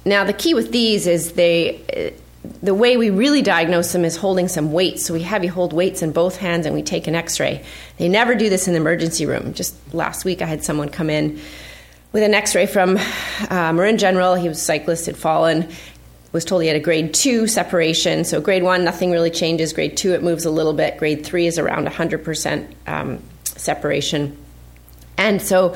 now, 0.03 0.25
the 0.25 0.33
key 0.33 0.53
with 0.53 0.71
these 0.71 1.07
is 1.07 1.31
they 1.31 2.13
the 2.61 2.73
way 2.73 2.97
we 2.97 3.09
really 3.09 3.41
diagnose 3.41 3.91
them 3.91 4.05
is 4.05 4.15
holding 4.15 4.47
some 4.47 4.71
weights. 4.71 5.05
So 5.05 5.13
we 5.13 5.23
have 5.23 5.43
you 5.43 5.51
hold 5.51 5.73
weights 5.73 6.01
in 6.01 6.11
both 6.11 6.37
hands 6.37 6.65
and 6.65 6.75
we 6.75 6.81
take 6.81 7.07
an 7.07 7.15
x 7.15 7.39
ray. 7.39 7.63
They 7.97 8.09
never 8.09 8.35
do 8.35 8.49
this 8.49 8.67
in 8.67 8.73
the 8.73 8.79
emergency 8.79 9.25
room. 9.25 9.53
Just 9.53 9.75
last 9.93 10.25
week, 10.25 10.41
I 10.41 10.45
had 10.45 10.63
someone 10.63 10.89
come 10.89 11.09
in 11.09 11.39
with 12.11 12.23
an 12.23 12.33
x 12.33 12.55
ray 12.55 12.65
from 12.65 12.97
uh, 13.49 13.73
Marin 13.73 13.97
General. 13.97 14.35
He 14.35 14.47
was 14.47 14.57
a 14.57 14.61
cyclist, 14.61 15.05
had 15.05 15.17
fallen, 15.17 15.69
was 16.31 16.45
told 16.45 16.61
he 16.61 16.67
had 16.67 16.77
a 16.77 16.81
grade 16.81 17.13
two 17.13 17.47
separation. 17.47 18.25
So 18.25 18.41
grade 18.41 18.63
one, 18.63 18.83
nothing 18.83 19.11
really 19.11 19.31
changes. 19.31 19.73
Grade 19.73 19.97
two, 19.97 20.13
it 20.13 20.21
moves 20.21 20.45
a 20.45 20.51
little 20.51 20.73
bit. 20.73 20.97
Grade 20.97 21.25
three 21.25 21.47
is 21.47 21.57
around 21.57 21.87
100% 21.87 22.73
um, 22.87 23.23
separation. 23.43 24.37
And 25.17 25.41
so 25.41 25.75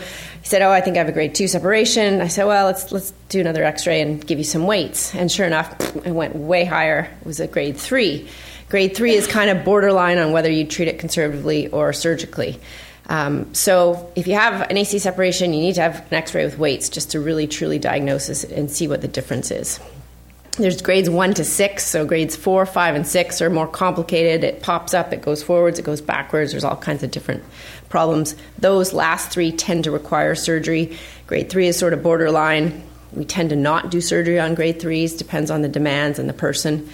said, 0.50 0.63
"Oh, 0.63 0.72
I 0.72 0.82
think 0.82 0.98
I 0.98 1.00
have 1.00 1.10
a 1.10 1.12
grade 1.12 1.36
two 1.36 1.48
separation." 1.48 2.22
I 2.22 2.27
said, 2.27 2.46
"Well, 2.46 2.65
let's 2.65 2.91
let's 2.91 3.13
do 3.29 3.39
another 3.39 3.63
X-ray 3.63 4.01
and 4.01 4.25
give 4.25 4.39
you 4.39 4.44
some 4.44 4.65
weights." 4.65 5.13
And 5.13 5.32
sure 5.32 5.46
enough, 5.46 5.79
it 6.06 6.12
went 6.12 6.36
way 6.36 6.65
higher. 6.65 7.10
It 7.22 7.27
was 7.27 7.39
a 7.39 7.48
grade 7.48 7.77
three. 7.77 8.27
Grade 8.70 8.96
three 8.96 9.13
is 9.13 9.27
kind 9.27 9.50
of 9.50 9.63
borderline 9.63 10.18
on 10.18 10.32
whether 10.32 10.50
you 10.50 10.65
treat 10.65 10.88
it 10.88 11.00
conservatively 11.00 11.68
or 11.68 11.94
surgically. 11.94 12.60
Um, 13.08 13.53
so 13.56 14.12
if 14.15 14.27
you 14.27 14.36
have 14.36 14.70
an 14.70 14.77
AC 14.77 15.00
separation, 15.00 15.53
you 15.53 15.62
need 15.62 15.75
to 15.75 15.82
have 15.82 16.00
an 16.12 16.13
X-ray 16.13 16.46
with 16.46 16.60
weights 16.60 16.89
just 16.89 17.12
to 17.12 17.20
really 17.20 17.48
truly 17.48 17.79
diagnose 17.79 18.29
it 18.29 18.51
and 18.51 18.70
see 18.70 18.88
what 18.88 19.01
the 19.01 19.08
difference 19.08 19.50
is. 19.50 19.79
There's 20.58 20.82
grades 20.82 21.10
one 21.10 21.34
to 21.36 21.46
six, 21.46 21.86
so 21.86 22.06
grades 22.06 22.36
four, 22.36 22.65
five, 22.65 22.94
and 22.94 23.08
six 23.08 23.41
are 23.41 23.50
more 23.50 23.68
complicated. 23.68 24.44
It 24.44 24.62
pops 24.62 24.94
up, 24.94 25.13
it 25.13 25.22
goes 25.22 25.41
forwards, 25.41 25.79
it 25.79 25.86
goes 25.86 26.01
backwards. 26.01 26.51
There's 26.51 26.65
all 26.65 26.75
kinds 26.75 27.01
of 27.01 27.12
different 27.12 27.44
problems. 27.89 28.36
Those 28.58 28.93
last 28.93 29.31
three 29.31 29.51
tend 29.51 29.84
to 29.84 29.91
require 29.91 30.36
surgery. 30.36 30.98
Grade 31.27 31.50
three 31.50 31.67
is 31.67 31.77
sort 31.77 31.93
of 31.93 32.01
borderline. 32.01 32.84
We 33.12 33.25
tend 33.25 33.50
to 33.50 33.55
not 33.55 33.89
do 33.89 34.01
surgery 34.01 34.39
on 34.39 34.55
grade 34.55 34.79
threes, 34.79 35.15
depends 35.15 35.50
on 35.51 35.62
the 35.62 35.67
demands 35.67 36.19
and 36.19 36.29
the 36.29 36.34
person. 36.34 36.89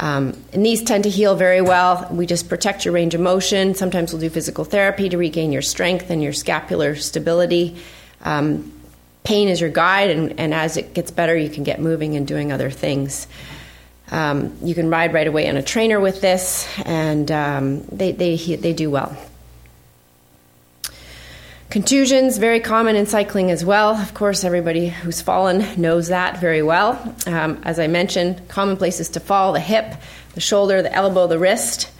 Um, 0.00 0.36
and 0.52 0.66
these 0.66 0.82
tend 0.82 1.04
to 1.04 1.10
heal 1.10 1.36
very 1.36 1.60
well. 1.60 2.08
We 2.10 2.26
just 2.26 2.48
protect 2.48 2.84
your 2.84 2.94
range 2.94 3.14
of 3.14 3.20
motion. 3.20 3.74
Sometimes 3.74 4.12
we'll 4.12 4.20
do 4.20 4.30
physical 4.30 4.64
therapy 4.64 5.08
to 5.08 5.16
regain 5.16 5.52
your 5.52 5.62
strength 5.62 6.10
and 6.10 6.22
your 6.22 6.32
scapular 6.32 6.96
stability. 6.96 7.76
Um, 8.22 8.72
pain 9.22 9.48
is 9.48 9.60
your 9.60 9.70
guide, 9.70 10.10
and, 10.10 10.40
and, 10.40 10.54
as 10.54 10.76
it 10.76 10.94
gets 10.94 11.10
better, 11.10 11.36
you 11.36 11.48
can 11.48 11.62
get 11.62 11.80
moving 11.80 12.16
and 12.16 12.26
doing 12.26 12.50
other 12.52 12.70
things. 12.70 13.28
Um, 14.10 14.56
you 14.62 14.74
can 14.74 14.90
ride 14.90 15.12
right 15.12 15.26
away 15.26 15.48
on 15.48 15.56
a 15.56 15.62
trainer 15.62 16.00
with 16.00 16.20
this, 16.20 16.68
and 16.84 17.30
um, 17.30 17.84
they, 17.86 18.12
they, 18.12 18.36
they 18.36 18.72
do 18.72 18.90
well. 18.90 19.16
Contusions, 21.72 22.36
very 22.36 22.60
common 22.60 22.96
in 22.96 23.06
cycling 23.06 23.50
as 23.50 23.64
well. 23.64 23.96
Of 23.96 24.12
course, 24.12 24.44
everybody 24.44 24.88
who's 24.88 25.22
fallen 25.22 25.64
knows 25.80 26.08
that 26.08 26.38
very 26.38 26.60
well. 26.60 27.00
Um, 27.26 27.62
as 27.64 27.78
I 27.78 27.86
mentioned, 27.86 28.46
common 28.48 28.76
places 28.76 29.08
to 29.08 29.20
fall 29.20 29.54
the 29.54 29.60
hip, 29.60 29.94
the 30.34 30.40
shoulder, 30.42 30.82
the 30.82 30.92
elbow, 30.92 31.26
the 31.28 31.38
wrist. 31.38 31.90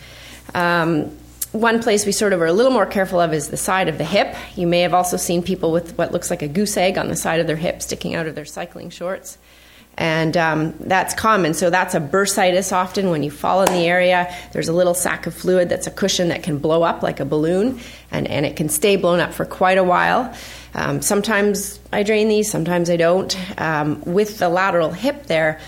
Um, 0.55 1.05
one 1.53 1.83
place 1.83 2.05
we 2.05 2.13
sort 2.13 2.35
of 2.35 2.43
are 2.43 2.47
a 2.47 2.53
little 2.53 2.71
more 2.71 2.85
careful 2.85 3.19
of 3.19 3.33
is 3.33 3.49
the 3.49 3.57
side 3.57 3.89
of 3.89 3.97
the 3.97 4.05
hip. 4.05 4.37
You 4.57 4.67
may 4.67 4.81
have 4.81 4.93
also 4.93 5.17
seen 5.17 5.43
people 5.43 5.73
with 5.73 5.97
what 5.97 6.13
looks 6.13 6.29
like 6.29 6.43
a 6.43 6.49
goose 6.49 6.77
egg 6.77 6.99
on 6.99 7.09
the 7.09 7.17
side 7.17 7.41
of 7.41 7.47
their 7.47 7.57
hip 7.57 7.81
sticking 7.81 8.15
out 8.15 8.27
of 8.27 8.35
their 8.35 8.45
cycling 8.45 8.91
shorts 8.91 9.39
and 9.99 10.37
um, 10.37 10.75
that's 10.81 11.15
common. 11.15 11.55
So 11.55 11.71
that's 11.71 11.95
a 11.95 12.01
bursitis 12.01 12.73
often 12.73 13.11
when 13.11 13.23
you 13.23 13.31
fall 13.31 13.63
in 13.63 13.73
the 13.73 13.87
area. 13.87 14.35
There's 14.53 14.69
a 14.69 14.73
little 14.73 14.95
sac 14.95 15.27
of 15.27 15.35
fluid 15.35 15.69
that's 15.69 15.87
a 15.87 15.91
cushion 15.91 16.29
that 16.29 16.43
can 16.43 16.59
blow 16.59 16.83
up 16.83 17.03
like 17.03 17.21
a 17.21 17.25
balloon, 17.25 17.81
and, 18.11 18.27
and 18.29 18.47
it 18.47 18.57
can 18.57 18.69
stay 18.69 18.97
blown 18.97 19.21
up 19.21 19.33
for 19.33 19.45
quite 19.45 19.79
a 19.79 19.85
while. 19.85 20.35
Um, 20.75 21.03
sometimes 21.03 21.79
I 21.93 22.03
drain 22.03 22.29
these, 22.29 22.51
sometimes 22.51 22.89
I 22.89 22.97
don't. 22.97 23.61
Um, 23.61 24.03
with 24.05 24.39
the 24.39 24.49
lateral 24.49 24.93
hip 24.93 25.27
there, 25.27 25.61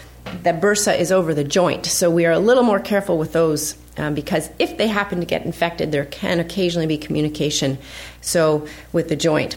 the 0.43 0.51
bursa 0.51 0.99
is 0.99 1.13
over 1.13 1.35
the 1.35 1.45
joint, 1.45 1.85
so 1.85 2.11
we 2.11 2.25
are 2.25 2.33
a 2.33 2.39
little 2.39 2.63
more 2.63 2.81
careful 2.81 3.19
with 3.19 3.33
those 3.33 3.77
um, 3.97 4.15
because 4.15 4.51
if 4.59 4.77
they 4.77 4.89
happen 4.89 5.21
to 5.21 5.27
get 5.27 5.45
infected, 5.45 5.93
there 5.93 6.07
can 6.07 6.41
occasionally 6.41 6.87
be 6.87 6.99
communication. 6.99 7.79
So 8.21 8.67
with 8.93 9.09
the 9.09 9.17
joint. 9.17 9.57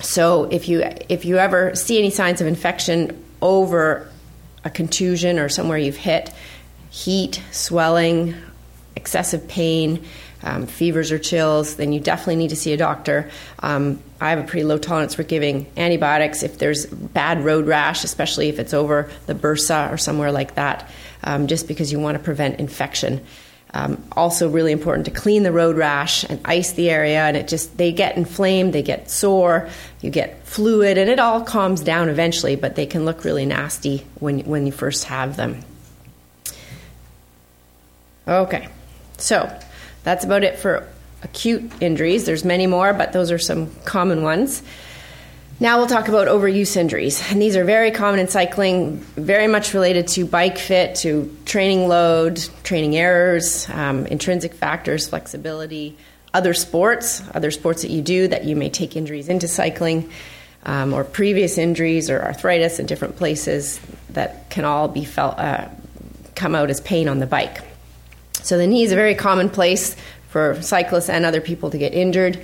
So 0.00 0.44
if 0.44 0.68
you 0.68 0.82
if 1.08 1.24
you 1.24 1.38
ever 1.38 1.74
see 1.74 1.98
any 1.98 2.10
signs 2.10 2.40
of 2.42 2.46
infection 2.46 3.24
over 3.42 4.08
a 4.64 4.70
contusion 4.70 5.38
or 5.38 5.48
somewhere 5.48 5.78
you've 5.78 5.96
hit, 5.96 6.32
heat, 6.90 7.42
swelling, 7.52 8.34
excessive 8.96 9.46
pain, 9.48 10.04
um, 10.42 10.66
fevers 10.66 11.12
or 11.12 11.18
chills, 11.18 11.76
then 11.76 11.92
you 11.92 12.00
definitely 12.00 12.36
need 12.36 12.50
to 12.50 12.56
see 12.56 12.72
a 12.72 12.76
doctor. 12.76 13.30
Um, 13.60 14.02
I 14.20 14.30
have 14.30 14.38
a 14.38 14.44
pretty 14.44 14.64
low 14.64 14.78
tolerance 14.78 15.14
for 15.14 15.22
giving 15.22 15.66
antibiotics 15.76 16.42
if 16.42 16.58
there's 16.58 16.86
bad 16.86 17.44
road 17.44 17.66
rash, 17.66 18.04
especially 18.04 18.48
if 18.48 18.58
it's 18.58 18.74
over 18.74 19.10
the 19.26 19.34
bursa 19.34 19.92
or 19.92 19.96
somewhere 19.96 20.32
like 20.32 20.54
that, 20.54 20.88
um, 21.24 21.46
just 21.46 21.68
because 21.68 21.90
you 21.92 21.98
want 21.98 22.16
to 22.16 22.22
prevent 22.22 22.60
infection. 22.60 23.24
Um, 23.74 24.02
also, 24.12 24.48
really 24.48 24.72
important 24.72 25.04
to 25.04 25.10
clean 25.10 25.42
the 25.42 25.52
road 25.52 25.76
rash 25.76 26.24
and 26.24 26.40
ice 26.44 26.72
the 26.72 26.88
area, 26.88 27.20
and 27.20 27.36
it 27.36 27.48
just 27.48 27.76
they 27.76 27.92
get 27.92 28.16
inflamed, 28.16 28.72
they 28.72 28.82
get 28.82 29.10
sore, 29.10 29.68
you 30.00 30.10
get 30.10 30.46
fluid, 30.46 30.96
and 30.96 31.10
it 31.10 31.18
all 31.18 31.42
calms 31.42 31.82
down 31.82 32.08
eventually. 32.08 32.56
But 32.56 32.74
they 32.74 32.86
can 32.86 33.04
look 33.04 33.24
really 33.24 33.44
nasty 33.44 34.06
when 34.18 34.40
when 34.40 34.66
you 34.66 34.72
first 34.72 35.04
have 35.04 35.36
them. 35.36 35.62
Okay, 38.26 38.68
so 39.18 39.52
that's 40.04 40.24
about 40.24 40.42
it 40.42 40.58
for 40.58 40.88
acute 41.22 41.70
injuries. 41.80 42.24
There's 42.24 42.44
many 42.44 42.66
more, 42.66 42.92
but 42.92 43.12
those 43.12 43.30
are 43.30 43.38
some 43.38 43.70
common 43.84 44.22
ones. 44.22 44.62
Now 45.58 45.78
we'll 45.78 45.86
talk 45.86 46.08
about 46.08 46.28
overuse 46.28 46.76
injuries. 46.76 47.22
And 47.30 47.40
these 47.40 47.56
are 47.56 47.64
very 47.64 47.90
common 47.90 48.20
in 48.20 48.28
cycling, 48.28 48.98
very 49.16 49.46
much 49.46 49.72
related 49.72 50.06
to 50.08 50.26
bike 50.26 50.58
fit, 50.58 50.96
to 50.96 51.34
training 51.46 51.88
load, 51.88 52.46
training 52.62 52.94
errors, 52.94 53.66
um, 53.70 54.04
intrinsic 54.06 54.52
factors, 54.52 55.08
flexibility, 55.08 55.96
other 56.34 56.52
sports, 56.52 57.22
other 57.34 57.50
sports 57.50 57.80
that 57.80 57.90
you 57.90 58.02
do 58.02 58.28
that 58.28 58.44
you 58.44 58.54
may 58.54 58.68
take 58.68 58.96
injuries 58.96 59.30
into 59.30 59.48
cycling, 59.48 60.10
um, 60.66 60.92
or 60.92 61.04
previous 61.04 61.56
injuries 61.56 62.10
or 62.10 62.20
arthritis 62.20 62.78
in 62.78 62.84
different 62.84 63.16
places 63.16 63.80
that 64.10 64.50
can 64.50 64.66
all 64.66 64.88
be 64.88 65.06
felt, 65.06 65.38
uh, 65.38 65.68
come 66.34 66.54
out 66.54 66.68
as 66.68 66.82
pain 66.82 67.08
on 67.08 67.18
the 67.18 67.26
bike. 67.26 67.62
So 68.42 68.58
the 68.58 68.66
knee 68.66 68.82
is 68.82 68.92
a 68.92 68.96
very 68.96 69.14
common 69.14 69.48
place 69.48 69.96
for 70.28 70.60
cyclists 70.60 71.08
and 71.08 71.24
other 71.24 71.40
people 71.40 71.70
to 71.70 71.78
get 71.78 71.94
injured. 71.94 72.38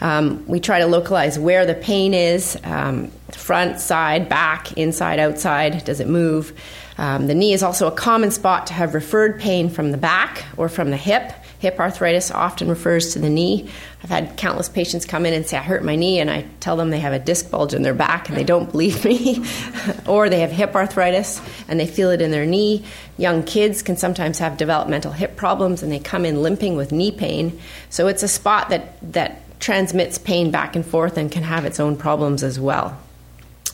Um, 0.00 0.46
we 0.46 0.60
try 0.60 0.80
to 0.80 0.86
localize 0.86 1.38
where 1.38 1.64
the 1.64 1.74
pain 1.74 2.14
is 2.14 2.58
um, 2.64 3.10
front, 3.30 3.80
side, 3.80 4.28
back, 4.28 4.72
inside, 4.76 5.18
outside. 5.18 5.84
Does 5.84 6.00
it 6.00 6.08
move? 6.08 6.52
Um, 6.98 7.26
the 7.26 7.34
knee 7.34 7.52
is 7.52 7.62
also 7.62 7.86
a 7.88 7.92
common 7.92 8.30
spot 8.30 8.68
to 8.68 8.72
have 8.74 8.94
referred 8.94 9.40
pain 9.40 9.68
from 9.68 9.92
the 9.92 9.98
back 9.98 10.44
or 10.56 10.68
from 10.68 10.90
the 10.90 10.96
hip. 10.96 11.32
Hip 11.58 11.80
arthritis 11.80 12.30
often 12.30 12.68
refers 12.68 13.14
to 13.14 13.18
the 13.18 13.30
knee. 13.30 13.70
I've 14.02 14.10
had 14.10 14.36
countless 14.36 14.68
patients 14.68 15.06
come 15.06 15.24
in 15.24 15.32
and 15.32 15.46
say, 15.46 15.56
I 15.56 15.62
hurt 15.62 15.82
my 15.82 15.96
knee, 15.96 16.20
and 16.20 16.30
I 16.30 16.46
tell 16.60 16.76
them 16.76 16.90
they 16.90 17.00
have 17.00 17.14
a 17.14 17.18
disc 17.18 17.50
bulge 17.50 17.72
in 17.72 17.82
their 17.82 17.94
back 17.94 18.28
and 18.28 18.36
they 18.36 18.44
don't 18.44 18.70
believe 18.70 19.04
me. 19.04 19.42
or 20.06 20.28
they 20.28 20.40
have 20.40 20.52
hip 20.52 20.74
arthritis 20.74 21.40
and 21.66 21.80
they 21.80 21.86
feel 21.86 22.10
it 22.10 22.20
in 22.20 22.30
their 22.30 22.44
knee. 22.44 22.84
Young 23.16 23.42
kids 23.42 23.82
can 23.82 23.96
sometimes 23.96 24.38
have 24.38 24.58
developmental 24.58 25.12
hip 25.12 25.36
problems 25.36 25.82
and 25.82 25.90
they 25.90 25.98
come 25.98 26.26
in 26.26 26.42
limping 26.42 26.76
with 26.76 26.92
knee 26.92 27.10
pain. 27.10 27.58
So 27.88 28.06
it's 28.06 28.22
a 28.22 28.28
spot 28.28 28.68
that, 28.68 29.12
that 29.12 29.40
transmits 29.60 30.18
pain 30.18 30.50
back 30.50 30.76
and 30.76 30.84
forth 30.84 31.16
and 31.16 31.30
can 31.30 31.42
have 31.42 31.64
its 31.64 31.80
own 31.80 31.96
problems 31.96 32.42
as 32.42 32.58
well. 32.60 32.98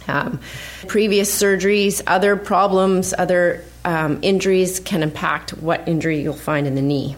Um, 0.09 0.41
previous 0.89 1.31
surgeries, 1.31 2.03
other 2.07 2.37
problems, 2.37 3.15
other 3.17 3.65
um, 3.85 4.19
injuries 4.23 4.81
can 4.81 5.03
impact 5.03 5.51
what 5.51 5.87
injury 5.87 6.21
you'll 6.21 6.35
find 6.35 6.67
in 6.67 6.75
the 6.75 6.83
knee. 6.83 7.17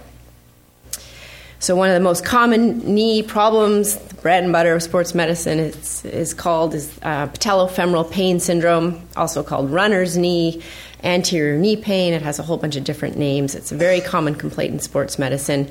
So, 1.60 1.74
one 1.76 1.88
of 1.88 1.94
the 1.94 2.00
most 2.00 2.26
common 2.26 2.94
knee 2.94 3.22
problems, 3.22 3.96
bread 3.96 4.44
and 4.44 4.52
butter 4.52 4.74
of 4.74 4.82
sports 4.82 5.14
medicine, 5.14 5.58
is, 5.58 6.04
is 6.04 6.34
called 6.34 6.74
is 6.74 6.92
uh, 7.02 7.28
patellofemoral 7.28 8.10
pain 8.10 8.38
syndrome, 8.38 9.00
also 9.16 9.42
called 9.42 9.70
runner's 9.70 10.18
knee, 10.18 10.62
anterior 11.02 11.56
knee 11.56 11.76
pain. 11.76 12.12
It 12.12 12.20
has 12.20 12.38
a 12.38 12.42
whole 12.42 12.58
bunch 12.58 12.76
of 12.76 12.84
different 12.84 13.16
names. 13.16 13.54
It's 13.54 13.72
a 13.72 13.76
very 13.76 14.02
common 14.02 14.34
complaint 14.34 14.74
in 14.74 14.78
sports 14.78 15.18
medicine 15.18 15.70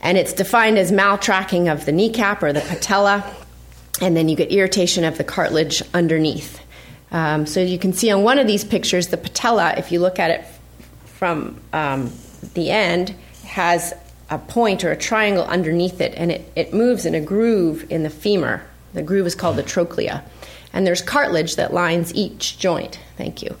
and 0.00 0.18
it's 0.18 0.32
defined 0.32 0.78
as 0.78 0.92
maltracking 0.92 1.72
of 1.72 1.86
the 1.86 1.92
kneecap 1.92 2.42
or 2.42 2.52
the 2.52 2.60
patella, 2.60 3.24
and 4.00 4.16
then 4.16 4.28
you 4.28 4.36
get 4.36 4.50
irritation 4.50 5.04
of 5.04 5.18
the 5.18 5.24
cartilage 5.24 5.82
underneath. 5.92 6.60
Um, 7.12 7.46
so 7.46 7.60
you 7.60 7.78
can 7.78 7.92
see 7.92 8.10
on 8.10 8.22
one 8.22 8.38
of 8.38 8.46
these 8.46 8.64
pictures, 8.64 9.08
the 9.08 9.16
patella, 9.16 9.74
if 9.76 9.92
you 9.92 10.00
look 10.00 10.18
at 10.18 10.30
it 10.30 10.44
from 11.04 11.60
um, 11.72 12.12
the 12.54 12.70
end, 12.70 13.14
has 13.46 13.94
a 14.30 14.38
point 14.38 14.84
or 14.84 14.90
a 14.90 14.96
triangle 14.96 15.44
underneath 15.44 16.00
it, 16.00 16.12
and 16.16 16.32
it, 16.32 16.52
it 16.56 16.74
moves 16.74 17.06
in 17.06 17.14
a 17.14 17.20
groove 17.20 17.90
in 17.90 18.02
the 18.02 18.10
femur. 18.10 18.62
The 18.94 19.02
groove 19.02 19.26
is 19.26 19.34
called 19.34 19.56
the 19.56 19.62
trochlea. 19.62 20.24
And 20.72 20.84
there's 20.84 21.02
cartilage 21.02 21.56
that 21.56 21.72
lines 21.72 22.12
each 22.14 22.58
joint. 22.58 22.98
Thank 23.16 23.42
you. 23.42 23.56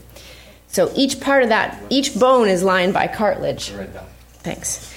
So 0.66 0.90
each 0.96 1.20
part 1.20 1.44
of 1.44 1.50
that, 1.50 1.80
each 1.90 2.18
bone 2.18 2.48
is 2.48 2.64
lined 2.64 2.92
by 2.92 3.06
cartilage. 3.06 3.72
Thanks. 4.42 4.92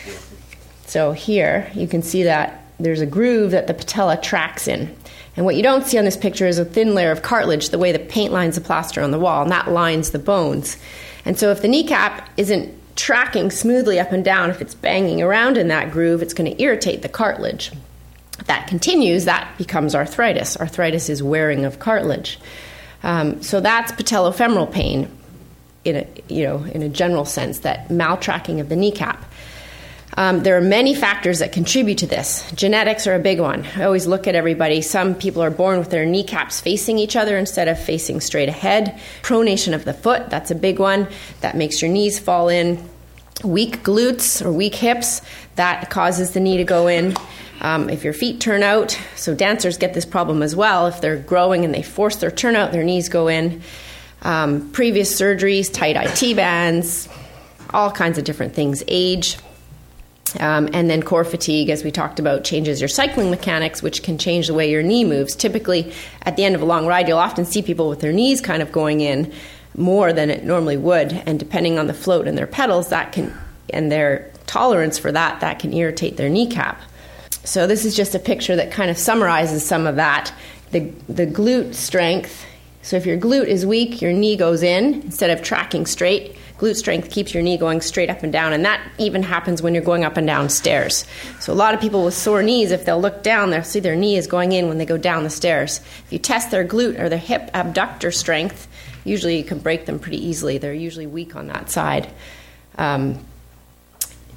So 0.88 1.12
here 1.12 1.70
you 1.74 1.88
can 1.88 2.02
see 2.02 2.24
that 2.24 2.64
there's 2.80 3.02
a 3.02 3.06
groove 3.06 3.52
that 3.52 3.68
the 3.68 3.74
patella 3.74 4.18
tracks 4.18 4.68
in. 4.68 4.96
And 5.36 5.46
what 5.46 5.56
you 5.56 5.62
don't 5.62 5.86
see 5.86 5.98
on 6.00 6.06
this 6.06 6.18
picture 6.18 6.48
is 6.48 6.58
a 6.58 6.66
thin 6.66 6.96
layer 6.96 7.12
of 7.12 7.22
cartilage, 7.22 7.70
the 7.70 7.78
way 7.78 7.92
the 7.92 8.00
paint 8.00 8.34
lines 8.34 8.56
the 8.56 8.62
plaster 8.62 9.02
on 9.02 9.12
the 9.12 9.20
wall, 9.20 9.44
and 9.44 9.52
that 9.52 9.70
lines 9.70 10.10
the 10.10 10.20
bones. 10.20 10.78
And 11.26 11.38
so 11.38 11.52
if 11.52 11.62
the 11.62 11.68
kneecap 11.68 12.30
isn't 12.38 12.74
tracking 12.96 13.52
smoothly 13.52 14.00
up 14.00 14.12
and 14.12 14.26
down, 14.26 14.50
if 14.50 14.62
it's 14.62 14.74
banging 14.74 15.22
around 15.22 15.58
in 15.58 15.68
that 15.68 15.92
groove, 15.92 16.22
it's 16.22 16.34
going 16.34 16.52
to 16.52 16.62
irritate 16.62 17.04
the 17.04 17.10
cartilage. 17.10 17.72
If 18.40 18.48
that 18.48 18.68
continues, 18.68 19.26
that 19.26 19.56
becomes 19.58 19.94
arthritis. 19.94 20.58
Arthritis 20.58 21.10
is 21.10 21.22
wearing 21.22 21.66
of 21.66 21.80
cartilage. 21.80 22.40
Um, 23.04 23.44
so 23.44 23.60
that's 23.60 23.92
patellofemoral 23.92 24.72
pain 24.72 25.12
in 25.84 25.98
a, 25.98 26.08
you 26.28 26.44
know, 26.44 26.64
in 26.64 26.82
a 26.82 26.90
general 26.90 27.26
sense, 27.26 27.60
that 27.60 27.90
maltracking 27.90 28.60
of 28.60 28.70
the 28.70 28.76
kneecap. 28.76 29.24
Um, 30.18 30.42
there 30.42 30.58
are 30.58 30.62
many 30.62 30.96
factors 30.96 31.40
that 31.40 31.52
contribute 31.52 32.00
to 32.00 32.08
this. 32.08 32.52
Genetics 32.54 33.06
are 33.06 33.14
a 33.14 33.20
big 33.20 33.40
one. 33.40 33.64
I 33.76 33.84
always 33.84 34.08
look 34.08 34.28
at 34.28 34.34
everybody. 34.34 34.82
Some 34.82 35.14
people 35.14 35.44
are 35.44 35.52
born 35.52 35.78
with 35.78 35.92
their 35.92 36.08
kneecaps 36.08 36.60
facing 36.60 36.98
each 36.98 37.16
other 37.16 37.38
instead 37.38 37.68
of 37.68 37.80
facing 37.80 38.20
straight 38.20 38.50
ahead. 38.50 39.00
Pronation 39.22 39.76
of 39.76 39.86
the 39.86 39.94
foot, 39.94 40.32
that's 40.32 40.50
a 40.50 40.56
big 40.56 40.80
one. 40.80 41.08
That 41.42 41.56
makes 41.56 41.84
your 41.84 41.92
knees 41.92 42.18
fall 42.18 42.50
in. 42.50 42.84
Weak 43.44 43.84
glutes 43.84 44.44
or 44.44 44.52
weak 44.52 44.74
hips, 44.74 45.22
that 45.56 45.92
causes 45.92 46.32
the 46.32 46.40
knee 46.40 46.58
to 46.58 46.64
go 46.64 46.88
in. 46.88 47.16
Um, 47.62 47.88
if 47.88 48.04
your 48.04 48.14
feet 48.14 48.42
turn 48.42 48.64
out, 48.64 49.00
so 49.16 49.36
dancers 49.36 49.78
get 49.78 49.94
this 49.94 50.06
problem 50.06 50.42
as 50.42 50.56
well. 50.56 50.88
If 50.88 51.00
they're 51.00 51.18
growing 51.18 51.64
and 51.64 51.72
they 51.72 51.84
force 51.84 52.16
their 52.16 52.32
turnout, 52.32 52.72
their 52.72 52.84
knees 52.84 53.10
go 53.10 53.28
in. 53.28 53.62
Um, 54.24 54.72
previous 54.72 55.20
surgeries, 55.20 55.72
tight 55.72 55.96
IT 55.96 56.36
bands, 56.36 57.08
all 57.72 57.92
kinds 57.92 58.18
of 58.18 58.24
different 58.24 58.56
things, 58.56 58.84
age. 58.88 59.38
Um, 60.40 60.70
and 60.74 60.90
then 60.90 61.04
core 61.04 61.24
fatigue, 61.24 61.70
as 61.70 61.84
we 61.84 61.92
talked 61.92 62.20
about, 62.20 62.44
changes 62.44 62.82
your 62.82 62.90
cycling 62.90 63.30
mechanics, 63.32 63.82
which 63.82 64.04
can 64.04 64.18
change 64.18 64.48
the 64.48 64.54
way 64.54 64.70
your 64.70 64.84
knee 64.84 65.06
moves. 65.06 65.36
Typically, 65.36 65.94
at 66.24 66.36
the 66.36 66.44
end 66.44 66.56
of 66.56 66.62
a 66.62 66.66
long 66.66 66.86
ride, 66.86 67.08
you'll 67.08 67.18
often 67.18 67.46
see 67.46 67.62
people 67.62 67.88
with 67.88 68.02
their 68.02 68.12
knees 68.12 68.42
kind 68.42 68.62
of 68.62 68.72
going 68.72 69.00
in 69.02 69.32
more 69.76 70.12
than 70.12 70.30
it 70.30 70.44
normally 70.44 70.78
would. 70.78 71.14
And 71.14 71.40
depending 71.40 71.80
on 71.80 71.88
the 71.88 71.94
float 71.94 72.28
and 72.28 72.38
their 72.38 72.48
pedals, 72.48 72.90
that 72.90 73.14
can, 73.14 73.34
and 73.70 73.92
their 73.92 74.32
tolerance 74.48 74.98
for 74.98 75.12
that, 75.12 75.40
that 75.40 75.60
can 75.60 75.72
irritate 75.74 76.18
their 76.18 76.30
kneecap. 76.30 76.82
So 77.44 77.66
this 77.66 77.86
is 77.86 77.96
just 77.96 78.14
a 78.14 78.20
picture 78.20 78.56
that 78.58 78.72
kind 78.72 78.92
of 78.92 78.98
summarizes 78.98 79.66
some 79.66 79.88
of 79.88 79.96
that. 79.96 80.34
The, 80.72 80.92
the 81.08 81.26
glute 81.26 81.74
strength. 81.74 82.46
So 82.82 82.98
if 82.98 83.06
your 83.06 83.18
glute 83.18 83.48
is 83.48 83.66
weak, 83.66 84.02
your 84.02 84.12
knee 84.12 84.36
goes 84.36 84.64
in 84.64 84.96
instead 84.96 85.30
of 85.30 85.42
tracking 85.42 85.86
straight. 85.86 86.36
Glute 86.58 86.76
strength 86.76 87.12
keeps 87.12 87.34
your 87.34 87.44
knee 87.44 87.58
going 87.58 87.82
straight 87.82 88.10
up 88.10 88.24
and 88.24 88.34
down, 88.34 88.52
and 88.52 88.66
that 88.66 88.82
even 88.98 89.22
happens 89.22 89.62
when 89.62 89.76
you're 89.76 89.84
going 89.84 90.04
up 90.04 90.18
and 90.18 90.26
down 90.26 90.50
stairs. 90.50 91.06
So 91.40 91.54
a 91.54 91.56
lot 91.56 91.76
of 91.76 91.82
people 91.82 92.04
with 92.04 92.16
sore 92.16 92.42
knees, 92.42 92.72
if 92.72 92.84
they'll 92.84 93.00
look 93.00 93.22
down, 93.22 93.52
they'll 93.52 93.64
see 93.64 93.80
their 93.80 93.96
knee 93.96 94.18
is 94.18 94.26
going 94.26 94.54
in 94.54 94.68
when 94.68 94.80
they 94.80 94.86
go 94.86 94.98
down 94.98 95.24
the 95.24 95.30
stairs. 95.30 95.80
If 96.06 96.14
you 96.14 96.20
test 96.20 96.50
their 96.50 96.66
glute 96.66 97.00
or 97.00 97.10
their 97.10 97.20
hip 97.20 97.52
abductor 97.54 98.12
strength, 98.12 98.68
usually 99.04 99.38
you 99.38 99.44
can 99.44 99.60
break 99.60 99.86
them 99.86 100.00
pretty 100.00 100.26
easily. 100.26 100.58
They're 100.58 100.74
usually 100.74 101.08
weak 101.08 101.36
on 101.36 101.48
that 101.48 101.70
side. 101.70 102.10
Um, 102.78 103.24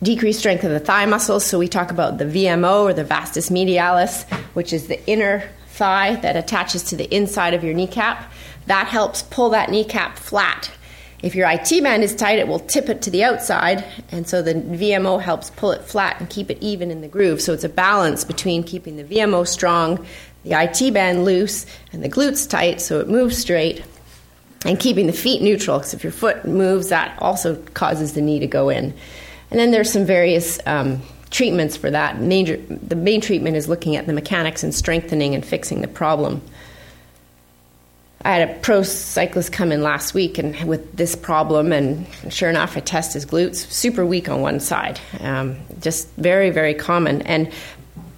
decreased 0.02 0.40
strength 0.40 0.64
of 0.64 0.70
the 0.70 0.80
thigh 0.80 1.06
muscles. 1.06 1.44
So 1.44 1.58
we 1.58 1.68
talk 1.68 1.90
about 1.90 2.18
the 2.18 2.24
VMO 2.24 2.82
or 2.82 2.92
the 2.92 3.04
vastus 3.04 3.48
medialis, 3.48 4.28
which 4.54 4.72
is 4.72 4.88
the 4.88 5.04
inner 5.08 5.48
thigh 5.68 6.16
that 6.16 6.36
attaches 6.36 6.82
to 6.84 6.96
the 6.96 7.12
inside 7.14 7.54
of 7.54 7.64
your 7.64 7.74
kneecap. 7.74 8.30
That 8.66 8.86
helps 8.86 9.22
pull 9.22 9.50
that 9.50 9.70
kneecap 9.70 10.18
flat. 10.18 10.70
If 11.22 11.34
your 11.34 11.48
IT 11.50 11.82
band 11.82 12.02
is 12.02 12.14
tight, 12.14 12.38
it 12.38 12.48
will 12.48 12.60
tip 12.60 12.88
it 12.88 13.02
to 13.02 13.10
the 13.10 13.24
outside, 13.24 13.84
and 14.10 14.26
so 14.26 14.40
the 14.40 14.54
VMO 14.54 15.20
helps 15.20 15.50
pull 15.50 15.72
it 15.72 15.82
flat 15.82 16.18
and 16.18 16.30
keep 16.30 16.50
it 16.50 16.58
even 16.62 16.90
in 16.90 17.02
the 17.02 17.08
groove. 17.08 17.42
So 17.42 17.52
it's 17.52 17.64
a 17.64 17.68
balance 17.68 18.24
between 18.24 18.62
keeping 18.62 18.96
the 18.96 19.04
VMO 19.04 19.46
strong, 19.46 20.06
the 20.44 20.52
IT 20.52 20.94
band 20.94 21.24
loose, 21.24 21.66
and 21.92 22.02
the 22.02 22.08
glutes 22.08 22.48
tight 22.48 22.80
so 22.80 23.00
it 23.00 23.08
moves 23.08 23.36
straight, 23.36 23.84
and 24.64 24.80
keeping 24.80 25.06
the 25.06 25.12
feet 25.12 25.42
neutral 25.42 25.78
because 25.78 25.92
if 25.92 26.02
your 26.02 26.12
foot 26.12 26.46
moves, 26.46 26.88
that 26.88 27.16
also 27.20 27.56
causes 27.74 28.14
the 28.14 28.22
knee 28.22 28.38
to 28.38 28.46
go 28.46 28.70
in. 28.70 28.94
And 29.50 29.58
then 29.58 29.72
there's 29.72 29.92
some 29.92 30.06
various 30.06 30.58
um, 30.64 31.02
treatments 31.30 31.76
for 31.76 31.90
that. 31.90 32.20
Major, 32.20 32.56
the 32.56 32.96
main 32.96 33.20
treatment 33.20 33.56
is 33.56 33.68
looking 33.68 33.96
at 33.96 34.06
the 34.06 34.12
mechanics 34.12 34.62
and 34.62 34.74
strengthening 34.74 35.34
and 35.34 35.44
fixing 35.44 35.80
the 35.80 35.88
problem. 35.88 36.40
I 38.22 38.32
had 38.32 38.50
a 38.50 38.54
pro 38.60 38.82
cyclist 38.82 39.50
come 39.50 39.72
in 39.72 39.82
last 39.82 40.12
week 40.12 40.36
and 40.36 40.54
with 40.64 40.94
this 40.94 41.16
problem, 41.16 41.72
and 41.72 42.06
sure 42.28 42.50
enough, 42.50 42.76
I 42.76 42.80
test 42.80 43.14
his 43.14 43.24
glutes, 43.24 43.56
super 43.56 44.04
weak 44.04 44.28
on 44.28 44.42
one 44.42 44.60
side, 44.60 45.00
um, 45.20 45.56
just 45.80 46.08
very, 46.16 46.50
very 46.50 46.74
common. 46.74 47.22
And 47.22 47.50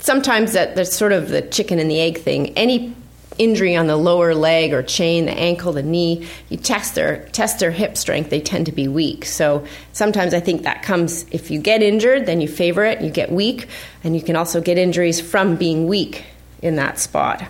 sometimes 0.00 0.54
that 0.54 0.74
there's 0.74 0.92
sort 0.92 1.12
of 1.12 1.28
the 1.28 1.42
chicken 1.42 1.78
and 1.78 1.88
the 1.88 2.00
egg 2.00 2.18
thing. 2.18 2.52
Any 2.58 2.94
injury 3.38 3.76
on 3.76 3.86
the 3.86 3.96
lower 3.96 4.34
leg 4.34 4.72
or 4.72 4.82
chain, 4.82 5.26
the 5.26 5.32
ankle, 5.32 5.72
the 5.72 5.84
knee, 5.84 6.28
you 6.48 6.56
test 6.56 6.96
their 6.96 7.24
test 7.28 7.60
their 7.60 7.70
hip 7.70 7.96
strength, 7.96 8.28
they 8.28 8.40
tend 8.40 8.66
to 8.66 8.72
be 8.72 8.88
weak. 8.88 9.24
So 9.24 9.64
sometimes 9.92 10.34
I 10.34 10.40
think 10.40 10.64
that 10.64 10.82
comes 10.82 11.26
if 11.30 11.50
you 11.50 11.60
get 11.60 11.80
injured, 11.80 12.26
then 12.26 12.40
you 12.40 12.48
favor 12.48 12.84
it, 12.84 13.00
you 13.02 13.10
get 13.10 13.30
weak, 13.30 13.68
and 14.02 14.16
you 14.16 14.22
can 14.22 14.34
also 14.34 14.60
get 14.60 14.78
injuries 14.78 15.20
from 15.20 15.54
being 15.54 15.86
weak 15.86 16.24
in 16.60 16.74
that 16.76 16.98
spot. 16.98 17.44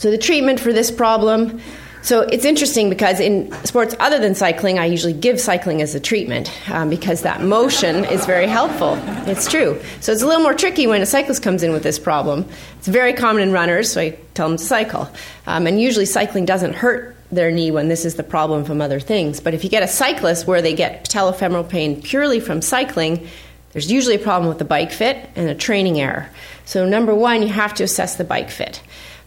So 0.00 0.10
the 0.10 0.18
treatment 0.18 0.60
for 0.60 0.72
this 0.72 0.90
problem 0.90 1.60
so 2.02 2.22
it's 2.22 2.46
interesting 2.46 2.88
because 2.88 3.20
in 3.20 3.52
sports 3.64 3.94
other 4.00 4.18
than 4.18 4.34
cycling, 4.34 4.78
I 4.78 4.86
usually 4.86 5.12
give 5.12 5.38
cycling 5.38 5.82
as 5.82 5.94
a 5.94 6.00
treatment 6.00 6.50
um, 6.70 6.88
because 6.88 7.22
that 7.22 7.42
motion 7.42 8.06
is 8.06 8.24
very 8.24 8.46
helpful. 8.46 8.98
It's 9.28 9.46
true. 9.46 9.78
So 10.00 10.12
it's 10.12 10.22
a 10.22 10.26
little 10.26 10.42
more 10.42 10.54
tricky 10.54 10.86
when 10.86 11.02
a 11.02 11.06
cyclist 11.06 11.42
comes 11.42 11.62
in 11.62 11.72
with 11.72 11.82
this 11.82 11.98
problem. 11.98 12.46
It's 12.78 12.88
very 12.88 13.12
common 13.12 13.42
in 13.42 13.52
runners, 13.52 13.92
so 13.92 14.00
I 14.00 14.18
tell 14.32 14.48
them 14.48 14.56
to 14.56 14.64
cycle. 14.64 15.10
Um, 15.46 15.66
and 15.66 15.78
usually 15.78 16.06
cycling 16.06 16.46
doesn't 16.46 16.72
hurt 16.72 17.16
their 17.30 17.50
knee 17.50 17.70
when 17.70 17.88
this 17.88 18.06
is 18.06 18.14
the 18.14 18.22
problem 18.22 18.64
from 18.64 18.80
other 18.80 18.98
things. 18.98 19.38
But 19.38 19.52
if 19.52 19.62
you 19.62 19.68
get 19.68 19.82
a 19.82 19.88
cyclist 19.88 20.46
where 20.46 20.62
they 20.62 20.74
get 20.74 21.04
patellofemoral 21.04 21.68
pain 21.68 22.00
purely 22.00 22.40
from 22.40 22.62
cycling, 22.62 23.28
there's 23.72 23.92
usually 23.92 24.14
a 24.14 24.20
problem 24.20 24.48
with 24.48 24.58
the 24.58 24.64
bike 24.64 24.90
fit 24.90 25.28
and 25.36 25.50
a 25.50 25.54
training 25.54 26.00
error. 26.00 26.30
So, 26.64 26.88
number 26.88 27.14
one, 27.14 27.42
you 27.42 27.48
have 27.48 27.74
to 27.74 27.84
assess 27.84 28.16
the 28.16 28.24
bike 28.24 28.50
fit. 28.50 28.80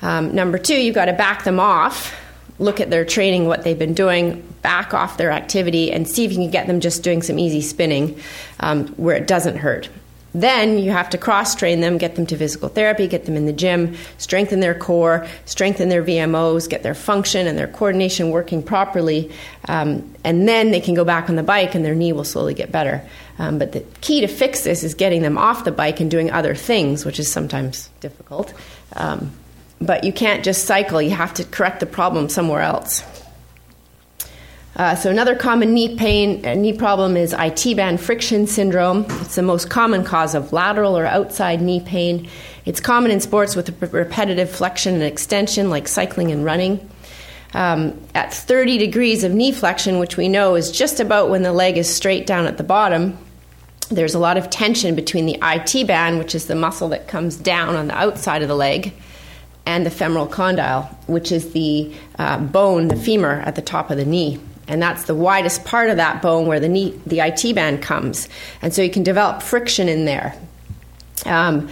Um, 0.04 0.36
number 0.36 0.60
two, 0.60 0.76
you've 0.76 0.94
got 0.94 1.06
to 1.06 1.14
back 1.14 1.44
them 1.44 1.60
off 1.60 2.14
look 2.60 2.80
at 2.80 2.90
their 2.90 3.06
training, 3.06 3.48
what 3.48 3.64
they've 3.64 3.80
been 3.80 3.94
doing, 3.94 4.42
back 4.62 4.94
off 4.94 5.18
their 5.18 5.32
activity, 5.32 5.92
and 5.92 6.08
see 6.08 6.26
if 6.26 6.32
you 6.32 6.38
can 6.38 6.52
get 6.52 6.68
them 6.68 6.80
just 6.80 7.04
doing 7.04 7.22
some 7.22 7.40
easy 7.40 7.62
spinning 7.62 8.20
um, 8.60 8.88
where 8.90 9.16
it 9.16 9.28
doesn't 9.28 9.58
hurt. 9.58 9.90
Then 10.36 10.80
you 10.80 10.90
have 10.90 11.12
to 11.12 11.18
cross 11.20 11.54
train 11.54 11.80
them, 11.80 12.00
get 12.00 12.16
them 12.16 12.26
to 12.26 12.38
physical 12.38 12.68
therapy, 12.68 13.08
get 13.08 13.26
them 13.26 13.36
in 13.36 13.46
the 13.46 13.54
gym, 13.54 13.96
strengthen 14.18 14.62
their 14.62 14.74
core, 14.74 15.28
strengthen 15.46 15.90
their 15.90 16.04
VMOs, 16.04 16.68
get 16.68 16.82
their 16.82 16.96
function 16.96 17.46
and 17.46 17.56
their 17.56 17.68
coordination 17.68 18.32
working 18.32 18.64
properly, 18.64 19.32
um, 19.68 20.12
and 20.24 20.48
then 20.48 20.72
they 20.72 20.80
can 20.80 20.96
go 20.96 21.04
back 21.04 21.30
on 21.30 21.36
the 21.36 21.44
bike 21.44 21.76
and 21.76 21.86
their 21.86 21.94
knee 21.94 22.14
will 22.14 22.24
slowly 22.24 22.56
get 22.56 22.72
better. 22.72 23.08
Um, 23.38 23.60
but 23.60 23.74
the 23.74 23.82
key 24.02 24.22
to 24.22 24.28
fix 24.28 24.64
this 24.64 24.84
is 24.84 24.96
getting 24.96 25.22
them 25.22 25.38
off 25.38 25.66
the 25.66 25.72
bike 25.72 26.00
and 26.00 26.10
doing 26.10 26.32
other 26.32 26.56
things, 26.56 27.06
which 27.06 27.20
is 27.20 27.32
sometimes 27.32 27.90
difficult. 28.00 28.54
Um, 28.94 29.32
but 29.82 30.04
you 30.04 30.14
can't 30.14 30.44
just 30.44 30.66
cycle, 30.66 31.02
you 31.02 31.12
have 31.12 31.34
to 31.36 31.44
correct 31.44 31.80
the 31.80 31.86
problem 31.86 32.30
somewhere 32.30 32.62
else. 32.62 33.04
Uh, 34.76 34.96
so 34.96 35.12
another 35.12 35.36
common 35.36 35.74
knee 35.74 35.96
pain, 35.96 36.44
uh, 36.46 36.56
knee 36.56 36.74
problem 36.74 37.16
is 37.16 37.36
IT 37.38 37.76
band 37.76 38.02
friction 38.02 38.48
syndrome. 38.48 39.06
It's 39.22 39.36
the 39.36 39.44
most 39.44 39.70
common 39.70 40.04
cause 40.04 40.34
of 40.34 40.52
lateral 40.52 40.98
or 40.98 41.06
outside 41.06 41.62
knee 41.62 41.80
pain. 41.80 42.28
It's 42.66 42.80
common 42.80 43.12
in 43.12 43.20
sports 43.20 43.56
with 43.56 43.70
repetitive 43.94 44.50
flexion 44.50 44.96
and 44.96 45.04
extension, 45.04 45.70
like 45.70 45.88
cycling 45.88 46.32
and 46.32 46.44
running. 46.44 46.90
Um, 47.54 48.02
at 48.16 48.34
30 48.34 48.80
degrees 48.80 49.24
of 49.24 49.32
knee 49.32 49.52
flexion, 49.52 50.00
which 50.00 50.18
we 50.18 50.28
know 50.28 50.56
is 50.56 50.72
just 50.72 51.00
about 51.00 51.30
when 51.30 51.44
the 51.44 51.54
leg 51.54 51.78
is 51.78 51.94
straight 51.94 52.26
down 52.26 52.48
at 52.48 52.58
the 52.58 52.64
bottom, 52.64 53.16
there's 53.90 54.16
a 54.16 54.20
lot 54.20 54.38
of 54.38 54.50
tension 54.50 54.96
between 54.96 55.28
the 55.28 55.38
IT 55.44 55.86
band, 55.86 56.18
which 56.18 56.34
is 56.34 56.48
the 56.48 56.56
muscle 56.56 56.90
that 56.90 57.08
comes 57.08 57.36
down 57.36 57.76
on 57.76 57.88
the 57.88 57.96
outside 57.96 58.42
of 58.42 58.48
the 58.48 58.56
leg, 58.56 58.92
and 59.66 59.86
the 59.86 59.92
femoral 59.92 60.28
condyle, 60.28 60.84
which 61.08 61.32
is 61.32 61.54
the 61.54 61.94
uh, 62.20 62.38
bone, 62.38 62.90
the 62.90 62.96
femur 62.96 63.42
at 63.46 63.56
the 63.56 63.62
top 63.62 63.92
of 63.92 63.98
the 63.98 64.06
knee. 64.06 64.40
And 64.68 64.82
that's 64.82 65.06
the 65.06 65.16
widest 65.16 65.66
part 65.66 65.90
of 65.90 65.98
that 65.98 66.22
bone 66.22 66.48
where 66.48 66.60
the 66.60 66.70
knee, 66.70 67.00
the 67.06 67.20
IT 67.20 67.54
band 67.54 67.82
comes. 67.82 68.30
And 68.62 68.74
so 68.74 68.82
you 68.82 68.90
can 68.90 69.04
develop 69.04 69.42
friction 69.42 69.90
in 69.90 70.06
there. 70.06 70.36
Um, 71.26 71.70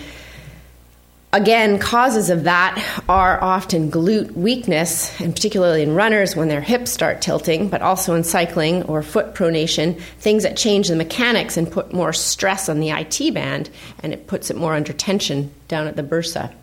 again, 1.34 1.80
causes 1.80 2.30
of 2.30 2.44
that 2.44 2.84
are 3.08 3.42
often 3.42 3.90
glute 3.92 4.32
weakness, 4.32 5.20
and 5.22 5.34
particularly 5.34 5.84
in 5.84 5.96
runners 5.96 6.36
when 6.36 6.50
their 6.50 6.62
hips 6.62 6.92
start 6.92 7.22
tilting, 7.22 7.70
but 7.70 7.82
also 7.82 8.14
in 8.14 8.24
cycling 8.24 8.84
or 8.84 9.04
foot 9.04 9.36
pronation, 9.36 10.00
things 10.20 10.44
that 10.44 10.58
change 10.58 10.90
the 10.90 10.96
mechanics 10.96 11.56
and 11.58 11.72
put 11.72 11.94
more 11.94 12.12
stress 12.12 12.68
on 12.68 12.80
the 12.80 12.90
IT 12.90 13.34
band, 13.34 13.70
and 14.04 14.14
it 14.14 14.28
puts 14.28 14.50
it 14.50 14.58
more 14.58 14.76
under 14.76 14.94
tension 14.94 15.52
down 15.68 15.88
at 15.88 15.96
the 15.96 16.04
bursa. 16.04 16.54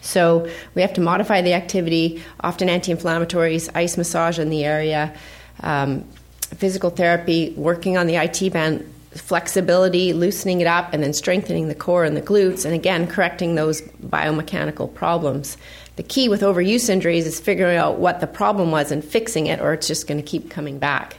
So 0.00 0.50
we 0.74 0.82
have 0.82 0.92
to 0.94 1.00
modify 1.00 1.42
the 1.42 1.52
activity, 1.52 2.22
often 2.40 2.68
anti 2.68 2.92
inflammatories, 2.92 3.70
ice 3.74 3.96
massage 3.96 4.38
in 4.38 4.50
the 4.50 4.64
area, 4.64 5.14
um, 5.60 6.04
physical 6.40 6.90
therapy, 6.90 7.54
working 7.56 7.96
on 7.96 8.06
the 8.06 8.16
IT 8.16 8.52
band 8.52 8.92
flexibility, 9.12 10.12
loosening 10.12 10.60
it 10.60 10.66
up, 10.66 10.92
and 10.92 11.02
then 11.02 11.12
strengthening 11.12 11.68
the 11.68 11.74
core 11.74 12.04
and 12.04 12.16
the 12.16 12.22
glutes, 12.22 12.64
and 12.64 12.74
again, 12.74 13.06
correcting 13.06 13.56
those 13.56 13.82
biomechanical 13.82 14.92
problems. 14.94 15.56
The 15.96 16.04
key 16.04 16.28
with 16.28 16.42
overuse 16.42 16.88
injuries 16.88 17.26
is 17.26 17.40
figuring 17.40 17.76
out 17.76 17.98
what 17.98 18.20
the 18.20 18.26
problem 18.26 18.70
was 18.70 18.92
and 18.92 19.04
fixing 19.04 19.46
it, 19.46 19.60
or 19.60 19.72
it's 19.72 19.88
just 19.88 20.06
going 20.06 20.18
to 20.18 20.26
keep 20.26 20.48
coming 20.48 20.78
back. 20.78 21.16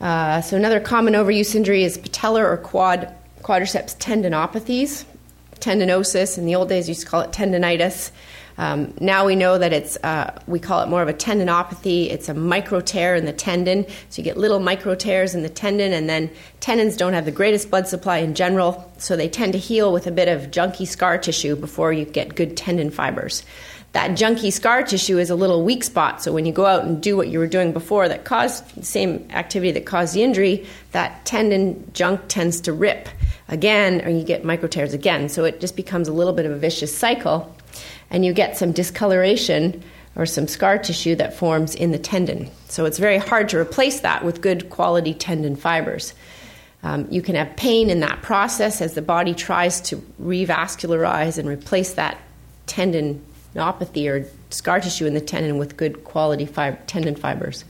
Uh, 0.00 0.42
so, 0.42 0.56
another 0.56 0.80
common 0.80 1.14
overuse 1.14 1.54
injury 1.54 1.82
is 1.82 1.96
patellar 1.96 2.44
or 2.44 2.58
quad 2.58 3.14
quadriceps 3.42 3.96
tendinopathies 3.96 5.04
tendinosis. 5.64 6.38
In 6.38 6.46
the 6.46 6.54
old 6.54 6.68
days, 6.68 6.88
used 6.88 7.00
to 7.02 7.06
call 7.06 7.22
it 7.22 7.32
tendinitis. 7.32 8.10
Um, 8.56 8.94
now 9.00 9.26
we 9.26 9.34
know 9.34 9.58
that 9.58 9.72
it's, 9.72 9.96
uh, 10.04 10.40
we 10.46 10.60
call 10.60 10.82
it 10.82 10.88
more 10.88 11.02
of 11.02 11.08
a 11.08 11.14
tendinopathy. 11.14 12.10
It's 12.10 12.28
a 12.28 12.34
micro 12.34 12.80
tear 12.80 13.16
in 13.16 13.24
the 13.24 13.32
tendon. 13.32 13.84
So 14.10 14.22
you 14.22 14.24
get 14.24 14.36
little 14.36 14.60
micro 14.60 14.94
tears 14.94 15.34
in 15.34 15.42
the 15.42 15.48
tendon, 15.48 15.92
and 15.92 16.08
then 16.08 16.30
tendons 16.60 16.96
don't 16.96 17.14
have 17.14 17.24
the 17.24 17.32
greatest 17.32 17.70
blood 17.70 17.88
supply 17.88 18.18
in 18.18 18.34
general, 18.34 18.92
so 18.98 19.16
they 19.16 19.28
tend 19.28 19.54
to 19.54 19.58
heal 19.58 19.92
with 19.92 20.06
a 20.06 20.12
bit 20.12 20.28
of 20.28 20.52
junky 20.52 20.86
scar 20.86 21.18
tissue 21.18 21.56
before 21.56 21.92
you 21.92 22.04
get 22.04 22.36
good 22.36 22.56
tendon 22.56 22.90
fibers. 22.90 23.42
That 23.94 24.10
junky 24.10 24.52
scar 24.52 24.82
tissue 24.82 25.18
is 25.18 25.30
a 25.30 25.36
little 25.36 25.62
weak 25.62 25.84
spot, 25.84 26.20
so 26.20 26.32
when 26.32 26.46
you 26.46 26.52
go 26.52 26.66
out 26.66 26.84
and 26.84 27.00
do 27.00 27.16
what 27.16 27.28
you 27.28 27.38
were 27.38 27.46
doing 27.46 27.72
before 27.72 28.08
that 28.08 28.24
caused 28.24 28.74
the 28.74 28.84
same 28.84 29.24
activity 29.30 29.70
that 29.70 29.86
caused 29.86 30.14
the 30.14 30.24
injury, 30.24 30.66
that 30.90 31.24
tendon 31.24 31.88
junk 31.92 32.22
tends 32.26 32.60
to 32.62 32.72
rip 32.72 33.08
again, 33.46 34.04
or 34.04 34.08
you 34.10 34.24
get 34.24 34.44
micro 34.44 34.66
tears 34.66 34.94
again. 34.94 35.28
So 35.28 35.44
it 35.44 35.60
just 35.60 35.76
becomes 35.76 36.08
a 36.08 36.12
little 36.12 36.32
bit 36.32 36.44
of 36.44 36.50
a 36.50 36.56
vicious 36.56 36.96
cycle 36.96 37.54
and 38.10 38.24
you 38.24 38.32
get 38.32 38.56
some 38.56 38.72
discoloration 38.72 39.80
or 40.16 40.26
some 40.26 40.48
scar 40.48 40.76
tissue 40.76 41.14
that 41.14 41.32
forms 41.32 41.76
in 41.76 41.92
the 41.92 41.98
tendon. 41.98 42.50
So 42.68 42.86
it's 42.86 42.98
very 42.98 43.18
hard 43.18 43.48
to 43.50 43.58
replace 43.58 44.00
that 44.00 44.24
with 44.24 44.40
good 44.40 44.70
quality 44.70 45.14
tendon 45.14 45.54
fibers. 45.54 46.14
Um, 46.82 47.06
you 47.10 47.22
can 47.22 47.36
have 47.36 47.54
pain 47.56 47.90
in 47.90 48.00
that 48.00 48.22
process 48.22 48.80
as 48.80 48.94
the 48.94 49.02
body 49.02 49.34
tries 49.34 49.80
to 49.82 49.98
revascularize 50.20 51.38
and 51.38 51.48
replace 51.48 51.94
that 51.94 52.18
tendinopathy 53.54 54.10
or 54.10 54.28
scar 54.50 54.80
tissue 54.80 55.06
in 55.06 55.14
the 55.14 55.20
tendon 55.20 55.58
with 55.58 55.76
good 55.76 56.04
quality 56.04 56.46
fib- 56.46 56.86
tendon 56.86 57.14
fibers. 57.14 57.64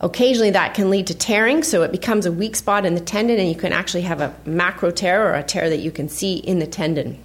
Occasionally, 0.00 0.50
that 0.50 0.74
can 0.74 0.90
lead 0.90 1.06
to 1.06 1.14
tearing, 1.14 1.62
so 1.62 1.82
it 1.82 1.92
becomes 1.92 2.26
a 2.26 2.32
weak 2.32 2.56
spot 2.56 2.84
in 2.84 2.94
the 2.94 3.00
tendon, 3.00 3.38
and 3.38 3.48
you 3.48 3.54
can 3.54 3.72
actually 3.72 4.02
have 4.02 4.20
a 4.20 4.34
macro 4.44 4.90
tear 4.90 5.28
or 5.28 5.34
a 5.34 5.44
tear 5.44 5.70
that 5.70 5.78
you 5.78 5.92
can 5.92 6.08
see 6.08 6.36
in 6.36 6.58
the 6.58 6.66
tendon. 6.66 7.22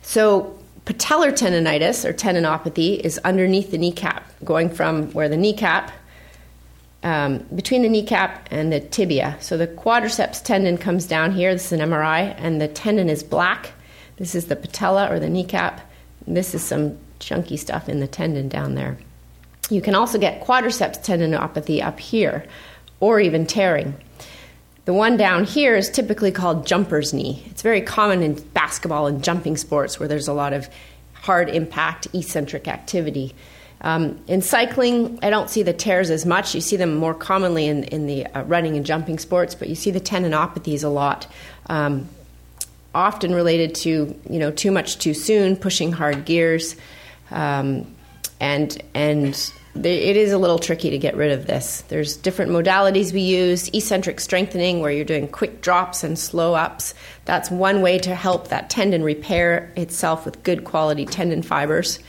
So, 0.00 0.58
patellar 0.86 1.30
tendonitis 1.30 2.08
or 2.08 2.14
tendinopathy 2.14 2.98
is 3.00 3.18
underneath 3.18 3.70
the 3.70 3.78
kneecap, 3.78 4.24
going 4.44 4.70
from 4.70 5.12
where 5.12 5.28
the 5.28 5.36
kneecap, 5.36 5.92
um, 7.02 7.38
between 7.54 7.82
the 7.82 7.88
kneecap 7.88 8.48
and 8.50 8.72
the 8.72 8.80
tibia. 8.80 9.36
So 9.40 9.56
the 9.56 9.66
quadriceps 9.66 10.42
tendon 10.42 10.78
comes 10.78 11.06
down 11.06 11.32
here. 11.32 11.52
This 11.52 11.66
is 11.66 11.72
an 11.72 11.80
MRI, 11.80 12.34
and 12.38 12.60
the 12.60 12.68
tendon 12.68 13.08
is 13.08 13.22
black. 13.22 13.72
This 14.16 14.34
is 14.34 14.46
the 14.46 14.56
patella 14.56 15.10
or 15.10 15.18
the 15.18 15.28
kneecap. 15.28 15.80
This 16.26 16.54
is 16.54 16.62
some 16.62 16.98
chunky 17.18 17.56
stuff 17.56 17.88
in 17.88 18.00
the 18.00 18.06
tendon 18.06 18.48
down 18.48 18.74
there. 18.74 18.98
You 19.70 19.80
can 19.80 19.94
also 19.94 20.18
get 20.18 20.42
quadriceps 20.44 21.04
tendinopathy 21.04 21.82
up 21.82 21.98
here, 21.98 22.44
or 23.00 23.20
even 23.20 23.46
tearing. 23.46 23.94
The 24.84 24.92
one 24.92 25.16
down 25.16 25.44
here 25.44 25.76
is 25.76 25.88
typically 25.88 26.32
called 26.32 26.66
jumper's 26.66 27.12
knee. 27.12 27.44
It's 27.46 27.62
very 27.62 27.80
common 27.80 28.22
in 28.22 28.34
basketball 28.34 29.06
and 29.06 29.22
jumping 29.22 29.56
sports 29.56 30.00
where 30.00 30.08
there's 30.08 30.28
a 30.28 30.32
lot 30.32 30.52
of 30.52 30.68
hard 31.12 31.48
impact, 31.48 32.08
eccentric 32.12 32.66
activity. 32.66 33.34
Um, 33.80 34.18
in 34.26 34.42
cycling, 34.42 35.18
I 35.22 35.30
don't 35.30 35.48
see 35.48 35.62
the 35.62 35.72
tears 35.72 36.10
as 36.10 36.26
much. 36.26 36.54
You 36.54 36.60
see 36.60 36.76
them 36.76 36.96
more 36.96 37.14
commonly 37.14 37.66
in, 37.66 37.84
in 37.84 38.06
the 38.06 38.26
uh, 38.26 38.42
running 38.42 38.76
and 38.76 38.84
jumping 38.84 39.18
sports, 39.18 39.54
but 39.54 39.68
you 39.68 39.74
see 39.74 39.90
the 39.90 40.00
tendinopathies 40.00 40.84
a 40.84 40.88
lot. 40.88 41.26
Um, 41.66 42.08
often 42.94 43.34
related 43.34 43.74
to 43.74 44.18
you 44.28 44.38
know 44.38 44.50
too 44.50 44.70
much 44.70 44.98
too 44.98 45.14
soon, 45.14 45.56
pushing 45.56 45.92
hard 45.92 46.24
gears, 46.24 46.76
um, 47.30 47.86
and 48.40 48.82
and 48.94 49.52
it 49.74 50.16
is 50.16 50.32
a 50.32 50.38
little 50.38 50.58
tricky 50.58 50.90
to 50.90 50.98
get 50.98 51.16
rid 51.16 51.32
of 51.32 51.46
this. 51.46 51.82
There's 51.88 52.16
different 52.16 52.52
modalities 52.52 53.12
we 53.12 53.22
use, 53.22 53.68
eccentric 53.68 54.20
strengthening, 54.20 54.80
where 54.80 54.90
you're 54.90 55.04
doing 55.04 55.28
quick 55.28 55.62
drops 55.62 56.04
and 56.04 56.18
slow 56.18 56.54
ups. 56.54 56.94
That's 57.24 57.50
one 57.50 57.80
way 57.80 57.98
to 58.00 58.14
help 58.14 58.48
that 58.48 58.68
tendon 58.68 59.02
repair 59.02 59.72
itself 59.76 60.26
with 60.26 60.42
good 60.42 60.64
quality 60.64 61.06
tendon 61.06 61.42
fibers. 61.42 62.00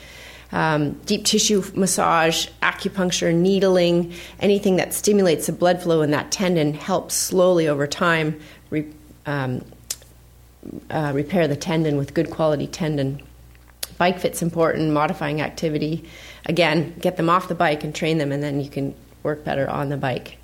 Um, 0.52 0.92
deep 1.06 1.26
tissue 1.26 1.64
massage, 1.74 2.48
acupuncture, 2.62 3.34
needling, 3.34 4.14
anything 4.40 4.76
that 4.76 4.94
stimulates 4.94 5.48
the 5.48 5.54
blood 5.54 5.82
flow 5.82 6.02
in 6.02 6.12
that 6.12 6.32
tendon 6.32 6.74
helps 6.74 7.16
slowly 7.16 7.68
over 7.68 7.88
time 7.88 8.40
re, 8.70 8.86
um, 9.26 9.64
uh, 10.90 11.12
repair 11.14 11.48
the 11.48 11.56
tendon 11.56 11.98
with 11.98 12.14
good 12.14 12.30
quality 12.30 12.68
tendon. 12.68 13.22
Bike 13.98 14.20
fit's 14.20 14.42
important, 14.42 14.92
modifying 14.92 15.42
activity 15.42 16.04
again, 16.46 16.96
get 17.00 17.18
them 17.18 17.30
off 17.30 17.48
the 17.48 17.56
bike 17.56 17.84
and 17.84 17.94
train 17.94 18.18
them, 18.18 18.32
and 18.32 18.42
then 18.42 18.60
you 18.60 18.70
can 18.70 18.96
work 19.22 19.44
better 19.44 19.70
on 19.70 19.90
the 19.90 19.98
bike. 19.98 20.38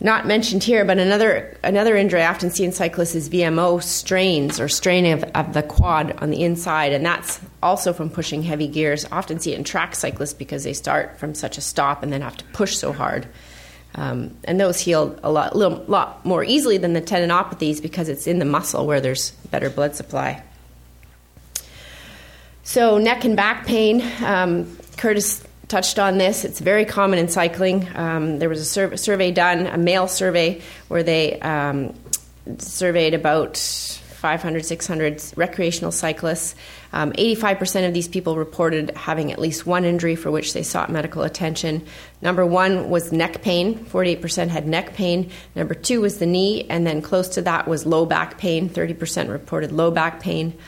Not 0.00 0.26
mentioned 0.26 0.62
here, 0.62 0.84
but 0.84 0.98
another 0.98 1.56
another 1.64 1.96
injury 1.96 2.20
I 2.20 2.26
often 2.28 2.50
see 2.50 2.64
in 2.64 2.72
cyclists 2.72 3.14
is 3.14 3.30
VMO 3.30 3.82
strains 3.82 4.60
or 4.60 4.68
strain 4.68 5.06
of, 5.06 5.24
of 5.34 5.54
the 5.54 5.62
quad 5.62 6.12
on 6.20 6.28
the 6.28 6.42
inside, 6.42 6.92
and 6.92 7.04
that's 7.04 7.40
also 7.62 7.94
from 7.94 8.10
pushing 8.10 8.42
heavy 8.42 8.68
gears. 8.68 9.06
Often 9.10 9.40
see 9.40 9.52
it 9.54 9.58
in 9.58 9.64
track 9.64 9.94
cyclists 9.94 10.34
because 10.34 10.64
they 10.64 10.74
start 10.74 11.18
from 11.18 11.34
such 11.34 11.56
a 11.56 11.62
stop 11.62 12.02
and 12.02 12.12
then 12.12 12.20
have 12.20 12.36
to 12.36 12.44
push 12.46 12.76
so 12.76 12.92
hard. 12.92 13.26
Um, 13.96 14.36
and 14.44 14.60
those 14.60 14.78
heal 14.78 15.18
a 15.22 15.30
lot, 15.30 15.56
little, 15.56 15.82
lot 15.88 16.24
more 16.24 16.44
easily 16.44 16.76
than 16.76 16.92
the 16.92 17.00
tendinopathies 17.00 17.80
because 17.80 18.08
it's 18.08 18.26
in 18.26 18.38
the 18.38 18.44
muscle 18.44 18.86
where 18.86 19.00
there's 19.00 19.30
better 19.50 19.70
blood 19.70 19.96
supply. 19.96 20.42
So, 22.62 22.98
neck 22.98 23.24
and 23.24 23.36
back 23.36 23.66
pain. 23.66 24.04
Um, 24.22 24.76
Curtis 24.98 25.42
touched 25.68 25.98
on 25.98 26.18
this. 26.18 26.44
It's 26.44 26.60
very 26.60 26.84
common 26.84 27.18
in 27.18 27.28
cycling. 27.28 27.88
Um, 27.96 28.38
there 28.38 28.48
was 28.48 28.60
a 28.60 28.64
sur- 28.64 28.96
survey 28.96 29.32
done, 29.32 29.66
a 29.66 29.78
mail 29.78 30.08
survey, 30.08 30.60
where 30.88 31.02
they 31.02 31.40
um, 31.40 31.94
surveyed 32.58 33.14
about 33.14 33.56
500, 34.26 34.66
600 34.66 35.22
recreational 35.36 35.92
cyclists. 35.92 36.56
Um, 36.92 37.12
85% 37.12 37.86
of 37.86 37.94
these 37.94 38.08
people 38.08 38.36
reported 38.36 38.90
having 38.96 39.30
at 39.30 39.38
least 39.38 39.68
one 39.68 39.84
injury 39.84 40.16
for 40.16 40.32
which 40.32 40.52
they 40.52 40.64
sought 40.64 40.90
medical 40.90 41.22
attention. 41.22 41.86
Number 42.22 42.44
one 42.44 42.90
was 42.90 43.12
neck 43.12 43.40
pain. 43.42 43.78
48% 43.84 44.48
had 44.48 44.66
neck 44.66 44.94
pain. 44.94 45.30
Number 45.54 45.74
two 45.74 46.00
was 46.00 46.18
the 46.18 46.26
knee, 46.26 46.66
and 46.68 46.84
then 46.84 47.02
close 47.02 47.28
to 47.28 47.42
that 47.42 47.68
was 47.68 47.86
low 47.86 48.04
back 48.04 48.36
pain. 48.36 48.68
30% 48.68 49.30
reported 49.30 49.70
low 49.70 49.92
back 49.92 50.18
pain. 50.18 50.58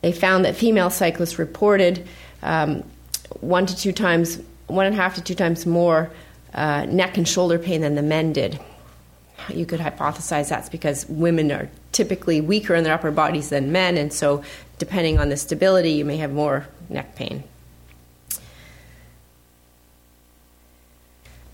They 0.00 0.12
found 0.12 0.44
that 0.44 0.54
female 0.54 0.88
cyclists 0.88 1.40
reported 1.40 2.06
um, 2.44 2.84
one 3.40 3.66
to 3.66 3.76
two 3.76 3.90
times, 3.90 4.38
one 4.68 4.86
and 4.86 4.94
a 4.94 4.96
half 4.96 5.16
to 5.16 5.22
two 5.22 5.34
times 5.34 5.66
more 5.66 6.08
uh, 6.54 6.84
neck 6.84 7.16
and 7.16 7.26
shoulder 7.26 7.58
pain 7.58 7.80
than 7.80 7.96
the 7.96 8.02
men 8.02 8.32
did. 8.32 8.60
You 9.48 9.66
could 9.66 9.80
hypothesize 9.80 10.48
that's 10.48 10.68
because 10.68 11.06
women 11.08 11.50
are 11.52 11.70
typically 11.92 12.40
weaker 12.40 12.74
in 12.74 12.84
their 12.84 12.94
upper 12.94 13.10
bodies 13.10 13.48
than 13.50 13.72
men, 13.72 13.96
and 13.96 14.12
so 14.12 14.42
depending 14.78 15.18
on 15.18 15.28
the 15.28 15.36
stability, 15.36 15.92
you 15.92 16.04
may 16.04 16.16
have 16.18 16.32
more 16.32 16.66
neck 16.88 17.14
pain. 17.14 17.44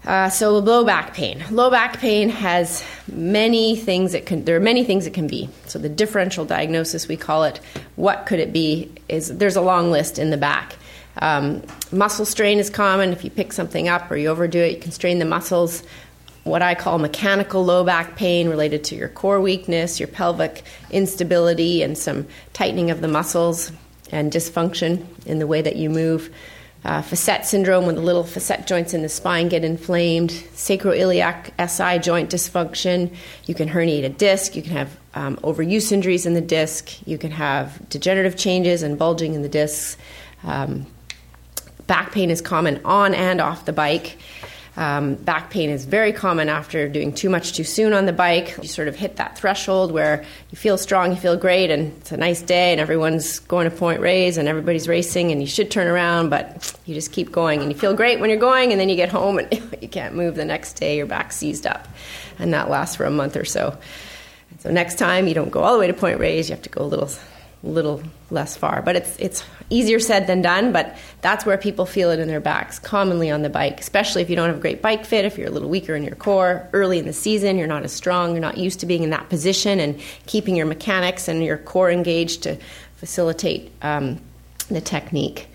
Uh, 0.04 0.28
so 0.28 0.58
low 0.58 0.84
back 0.84 1.14
pain. 1.14 1.42
Low 1.50 1.70
back 1.70 1.98
pain 1.98 2.28
has 2.28 2.84
many 3.10 3.74
things 3.74 4.12
it 4.12 4.26
can. 4.26 4.44
There 4.44 4.56
are 4.56 4.60
many 4.60 4.84
things 4.84 5.06
it 5.06 5.14
can 5.14 5.26
be. 5.26 5.48
So 5.66 5.78
the 5.78 5.88
differential 5.88 6.44
diagnosis 6.44 7.08
we 7.08 7.16
call 7.16 7.44
it. 7.44 7.58
What 7.96 8.26
could 8.26 8.38
it 8.38 8.52
be? 8.52 8.92
Is 9.08 9.28
there's 9.38 9.56
a 9.56 9.62
long 9.62 9.90
list 9.90 10.18
in 10.18 10.28
the 10.28 10.36
back. 10.36 10.76
Um, 11.18 11.62
muscle 11.90 12.26
strain 12.26 12.58
is 12.58 12.68
common. 12.68 13.12
If 13.12 13.24
you 13.24 13.30
pick 13.30 13.52
something 13.52 13.88
up 13.88 14.10
or 14.10 14.16
you 14.16 14.28
overdo 14.28 14.58
it, 14.58 14.72
you 14.74 14.80
can 14.80 14.92
strain 14.92 15.20
the 15.20 15.24
muscles. 15.24 15.82
What 16.44 16.62
I 16.62 16.74
call 16.74 16.98
mechanical 16.98 17.64
low 17.64 17.84
back 17.84 18.16
pain 18.16 18.48
related 18.48 18.84
to 18.84 18.94
your 18.94 19.08
core 19.08 19.40
weakness, 19.40 19.98
your 19.98 20.08
pelvic 20.08 20.62
instability, 20.90 21.82
and 21.82 21.96
some 21.96 22.26
tightening 22.52 22.90
of 22.90 23.00
the 23.00 23.08
muscles 23.08 23.72
and 24.12 24.30
dysfunction 24.30 25.06
in 25.26 25.38
the 25.38 25.46
way 25.46 25.62
that 25.62 25.76
you 25.76 25.90
move. 25.90 26.32
Uh, 26.84 27.00
facet 27.00 27.46
syndrome, 27.46 27.86
when 27.86 27.94
the 27.94 28.02
little 28.02 28.24
facet 28.24 28.66
joints 28.66 28.92
in 28.92 29.00
the 29.00 29.08
spine 29.08 29.48
get 29.48 29.64
inflamed, 29.64 30.30
sacroiliac 30.54 31.50
SI 31.58 31.98
joint 31.98 32.30
dysfunction. 32.30 33.14
You 33.46 33.54
can 33.54 33.70
herniate 33.70 34.04
a 34.04 34.10
disc. 34.10 34.54
You 34.54 34.60
can 34.60 34.72
have 34.72 35.00
um, 35.14 35.36
overuse 35.38 35.92
injuries 35.92 36.26
in 36.26 36.34
the 36.34 36.42
disc. 36.42 37.06
You 37.06 37.16
can 37.16 37.30
have 37.30 37.88
degenerative 37.88 38.36
changes 38.36 38.82
and 38.82 38.98
bulging 38.98 39.32
in 39.32 39.40
the 39.40 39.48
discs. 39.48 39.96
Um, 40.42 40.86
Back 41.86 42.12
pain 42.12 42.30
is 42.30 42.40
common 42.40 42.80
on 42.84 43.14
and 43.14 43.40
off 43.40 43.66
the 43.66 43.72
bike. 43.72 44.16
Um, 44.76 45.14
back 45.14 45.50
pain 45.50 45.70
is 45.70 45.84
very 45.84 46.12
common 46.12 46.48
after 46.48 46.88
doing 46.88 47.12
too 47.12 47.30
much 47.30 47.52
too 47.52 47.62
soon 47.62 47.92
on 47.92 48.06
the 48.06 48.12
bike. 48.12 48.56
You 48.60 48.66
sort 48.66 48.88
of 48.88 48.96
hit 48.96 49.16
that 49.16 49.38
threshold 49.38 49.92
where 49.92 50.24
you 50.50 50.56
feel 50.56 50.76
strong, 50.76 51.10
you 51.10 51.16
feel 51.16 51.36
great, 51.36 51.70
and 51.70 51.92
it's 51.98 52.10
a 52.10 52.16
nice 52.16 52.42
day, 52.42 52.72
and 52.72 52.80
everyone's 52.80 53.38
going 53.38 53.70
to 53.70 53.76
Point 53.76 54.00
Reyes, 54.00 54.36
and 54.36 54.48
everybody's 54.48 54.88
racing, 54.88 55.30
and 55.30 55.40
you 55.40 55.46
should 55.46 55.70
turn 55.70 55.86
around, 55.86 56.28
but 56.28 56.76
you 56.86 56.94
just 56.94 57.12
keep 57.12 57.30
going, 57.30 57.60
and 57.60 57.70
you 57.70 57.78
feel 57.78 57.94
great 57.94 58.18
when 58.18 58.30
you're 58.30 58.38
going, 58.38 58.72
and 58.72 58.80
then 58.80 58.88
you 58.88 58.96
get 58.96 59.10
home 59.10 59.38
and 59.38 59.52
you 59.80 59.88
can't 59.88 60.14
move 60.14 60.34
the 60.34 60.44
next 60.44 60.72
day. 60.72 60.96
Your 60.96 61.06
back 61.06 61.30
seized 61.30 61.66
up, 61.66 61.86
and 62.40 62.52
that 62.52 62.68
lasts 62.68 62.96
for 62.96 63.04
a 63.04 63.10
month 63.10 63.36
or 63.36 63.44
so. 63.44 63.78
So 64.58 64.70
next 64.70 64.98
time 64.98 65.28
you 65.28 65.34
don't 65.34 65.50
go 65.50 65.60
all 65.60 65.74
the 65.74 65.78
way 65.78 65.86
to 65.86 65.94
Point 65.94 66.18
Reyes, 66.18 66.48
you 66.48 66.54
have 66.54 66.62
to 66.62 66.70
go 66.70 66.82
a 66.82 66.86
little 66.86 67.10
little 67.64 68.02
less 68.30 68.56
far. 68.56 68.82
But 68.82 68.96
it's 68.96 69.16
it's 69.18 69.44
easier 69.70 69.98
said 69.98 70.26
than 70.26 70.42
done. 70.42 70.72
But 70.72 70.96
that's 71.22 71.46
where 71.46 71.58
people 71.58 71.86
feel 71.86 72.10
it 72.10 72.18
in 72.18 72.28
their 72.28 72.40
backs, 72.40 72.78
commonly 72.78 73.30
on 73.30 73.42
the 73.42 73.50
bike, 73.50 73.80
especially 73.80 74.22
if 74.22 74.30
you 74.30 74.36
don't 74.36 74.48
have 74.48 74.58
a 74.58 74.60
great 74.60 74.82
bike 74.82 75.04
fit, 75.04 75.24
if 75.24 75.38
you're 75.38 75.48
a 75.48 75.50
little 75.50 75.68
weaker 75.68 75.94
in 75.94 76.02
your 76.02 76.16
core 76.16 76.68
early 76.72 76.98
in 76.98 77.06
the 77.06 77.12
season, 77.12 77.58
you're 77.58 77.66
not 77.66 77.82
as 77.82 77.92
strong, 77.92 78.32
you're 78.32 78.40
not 78.40 78.58
used 78.58 78.80
to 78.80 78.86
being 78.86 79.02
in 79.02 79.10
that 79.10 79.28
position 79.28 79.80
and 79.80 80.00
keeping 80.26 80.56
your 80.56 80.66
mechanics 80.66 81.28
and 81.28 81.42
your 81.42 81.58
core 81.58 81.90
engaged 81.90 82.42
to 82.42 82.56
facilitate 82.96 83.72
um, 83.82 84.20
the 84.68 84.80
technique. 84.80 85.48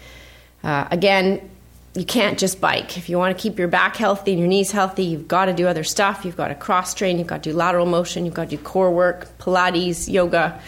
Uh, 0.63 0.87
again, 0.91 1.49
you 1.95 2.05
can't 2.05 2.37
just 2.37 2.61
bike. 2.61 2.97
If 2.97 3.09
you 3.09 3.17
want 3.17 3.35
to 3.35 3.41
keep 3.41 3.57
your 3.57 3.67
back 3.67 3.95
healthy 3.95 4.31
and 4.31 4.39
your 4.39 4.47
knees 4.47 4.71
healthy, 4.71 5.03
you've 5.03 5.27
got 5.27 5.45
to 5.45 5.53
do 5.53 5.67
other 5.67 5.83
stuff. 5.83 6.23
You've 6.23 6.37
got 6.37 6.49
to 6.49 6.55
cross 6.55 6.93
train, 6.93 7.17
you've 7.17 7.27
got 7.27 7.43
to 7.43 7.51
do 7.51 7.55
lateral 7.55 7.85
motion, 7.85 8.25
you've 8.25 8.35
got 8.35 8.49
to 8.49 8.57
do 8.57 8.61
core 8.61 8.91
work, 8.91 9.27
Pilates, 9.39 10.11
yoga, 10.11 10.61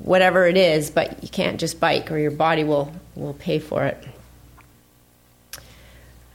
whatever 0.00 0.46
it 0.46 0.56
is, 0.56 0.90
but 0.90 1.22
you 1.22 1.28
can't 1.28 1.60
just 1.60 1.78
bike 1.78 2.10
or 2.10 2.18
your 2.18 2.30
body 2.30 2.64
will, 2.64 2.92
will 3.14 3.34
pay 3.34 3.58
for 3.58 3.84
it. 3.84 4.04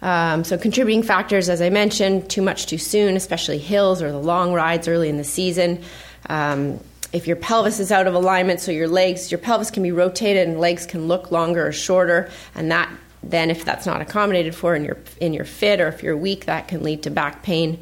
Um, 0.02 0.44
so, 0.44 0.58
contributing 0.58 1.04
factors, 1.04 1.50
as 1.50 1.62
I 1.62 1.70
mentioned, 1.70 2.30
too 2.30 2.42
much 2.42 2.68
too 2.68 2.78
soon, 2.78 3.16
especially 3.16 3.58
hills 3.58 4.02
or 4.02 4.12
the 4.12 4.20
long 4.20 4.54
rides 4.54 4.88
early 4.88 5.10
in 5.10 5.18
the 5.18 5.24
season. 5.24 5.82
Um, 6.30 6.80
if 7.12 7.28
your 7.28 7.38
pelvis 7.38 7.80
is 7.80 7.92
out 7.92 8.08
of 8.08 8.14
alignment, 8.14 8.60
so 8.60 8.72
your 8.72 8.88
legs, 8.88 9.32
your 9.32 9.40
pelvis 9.40 9.72
can 9.72 9.82
be 9.82 9.92
rotated 9.92 10.48
and 10.48 10.60
legs 10.60 10.86
can 10.86 11.08
look 11.08 11.32
longer 11.32 11.66
or 11.66 11.72
shorter, 11.72 12.30
and 12.54 12.72
that 12.72 12.90
then 13.24 13.50
if 13.50 13.66
that's 13.66 13.88
not 13.88 14.02
accommodated 14.02 14.54
for 14.54 14.76
in 14.76 14.86
your 14.86 14.98
in 15.20 15.34
your 15.34 15.46
fit 15.46 15.82
or 15.82 15.88
if 15.88 16.04
you're 16.04 16.16
weak, 16.16 16.46
that 16.46 16.68
can 16.68 16.84
lead 16.84 17.04
to 17.04 17.10
back 17.10 17.42
pain, 17.42 17.80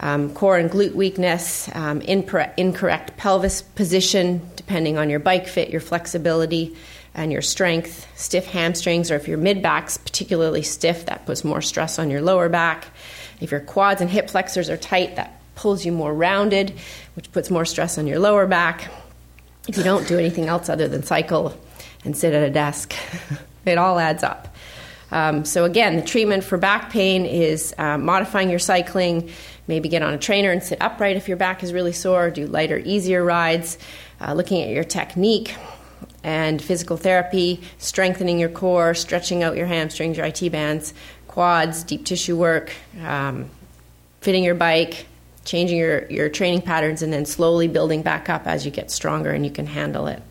um, 0.00 0.34
core 0.34 0.58
and 0.58 0.70
glute 0.70 0.94
weakness, 0.94 1.68
um, 1.74 2.00
incorrect 2.02 3.16
pelvis 3.16 3.62
position, 3.62 4.48
depending 4.56 4.98
on 4.98 5.08
your 5.08 5.20
bike 5.20 5.48
fit, 5.48 5.70
your 5.70 5.80
flexibility, 5.80 6.76
and 7.14 7.32
your 7.32 7.42
strength. 7.42 8.06
Stiff 8.14 8.46
hamstrings, 8.46 9.10
or 9.10 9.14
if 9.14 9.26
your 9.26 9.38
mid 9.38 9.62
back's 9.62 9.96
particularly 9.96 10.62
stiff, 10.62 11.06
that 11.06 11.24
puts 11.26 11.44
more 11.44 11.62
stress 11.62 11.98
on 11.98 12.10
your 12.10 12.20
lower 12.20 12.48
back. 12.48 12.86
If 13.40 13.50
your 13.50 13.60
quads 13.60 14.00
and 14.00 14.10
hip 14.10 14.30
flexors 14.30 14.68
are 14.68 14.76
tight, 14.76 15.16
that 15.16 15.40
pulls 15.54 15.84
you 15.84 15.92
more 15.92 16.12
rounded, 16.12 16.74
which 17.14 17.32
puts 17.32 17.50
more 17.50 17.64
stress 17.64 17.96
on 17.98 18.06
your 18.06 18.18
lower 18.18 18.46
back. 18.46 18.90
If 19.66 19.76
you 19.76 19.82
don't 19.82 20.06
do 20.06 20.18
anything 20.18 20.46
else 20.46 20.68
other 20.68 20.88
than 20.88 21.02
cycle 21.02 21.58
and 22.04 22.16
sit 22.16 22.34
at 22.34 22.46
a 22.46 22.50
desk, 22.50 22.94
it 23.64 23.78
all 23.78 23.98
adds 23.98 24.22
up. 24.22 24.54
Um, 25.10 25.44
so, 25.44 25.64
again, 25.64 25.96
the 25.96 26.02
treatment 26.02 26.44
for 26.44 26.58
back 26.58 26.90
pain 26.90 27.26
is 27.26 27.74
uh, 27.78 27.96
modifying 27.96 28.50
your 28.50 28.58
cycling, 28.58 29.30
maybe 29.66 29.88
get 29.88 30.02
on 30.02 30.14
a 30.14 30.18
trainer 30.18 30.50
and 30.50 30.62
sit 30.62 30.80
upright 30.80 31.16
if 31.16 31.28
your 31.28 31.36
back 31.36 31.62
is 31.62 31.72
really 31.72 31.92
sore, 31.92 32.30
do 32.30 32.46
lighter, 32.46 32.78
easier 32.84 33.24
rides, 33.24 33.78
uh, 34.20 34.32
looking 34.32 34.62
at 34.62 34.70
your 34.70 34.84
technique 34.84 35.54
and 36.22 36.60
physical 36.60 36.96
therapy, 36.96 37.60
strengthening 37.78 38.38
your 38.38 38.48
core, 38.48 38.94
stretching 38.94 39.42
out 39.42 39.56
your 39.56 39.66
hamstrings, 39.66 40.16
your 40.16 40.26
IT 40.26 40.50
bands, 40.50 40.92
quads, 41.28 41.84
deep 41.84 42.04
tissue 42.04 42.36
work, 42.36 42.72
um, 43.02 43.48
fitting 44.20 44.42
your 44.42 44.54
bike, 44.54 45.06
changing 45.44 45.78
your, 45.78 46.06
your 46.10 46.28
training 46.28 46.62
patterns, 46.62 47.02
and 47.02 47.12
then 47.12 47.24
slowly 47.24 47.68
building 47.68 48.02
back 48.02 48.28
up 48.28 48.46
as 48.46 48.64
you 48.64 48.70
get 48.70 48.90
stronger 48.90 49.30
and 49.30 49.44
you 49.44 49.52
can 49.52 49.66
handle 49.66 50.06
it. 50.06 50.22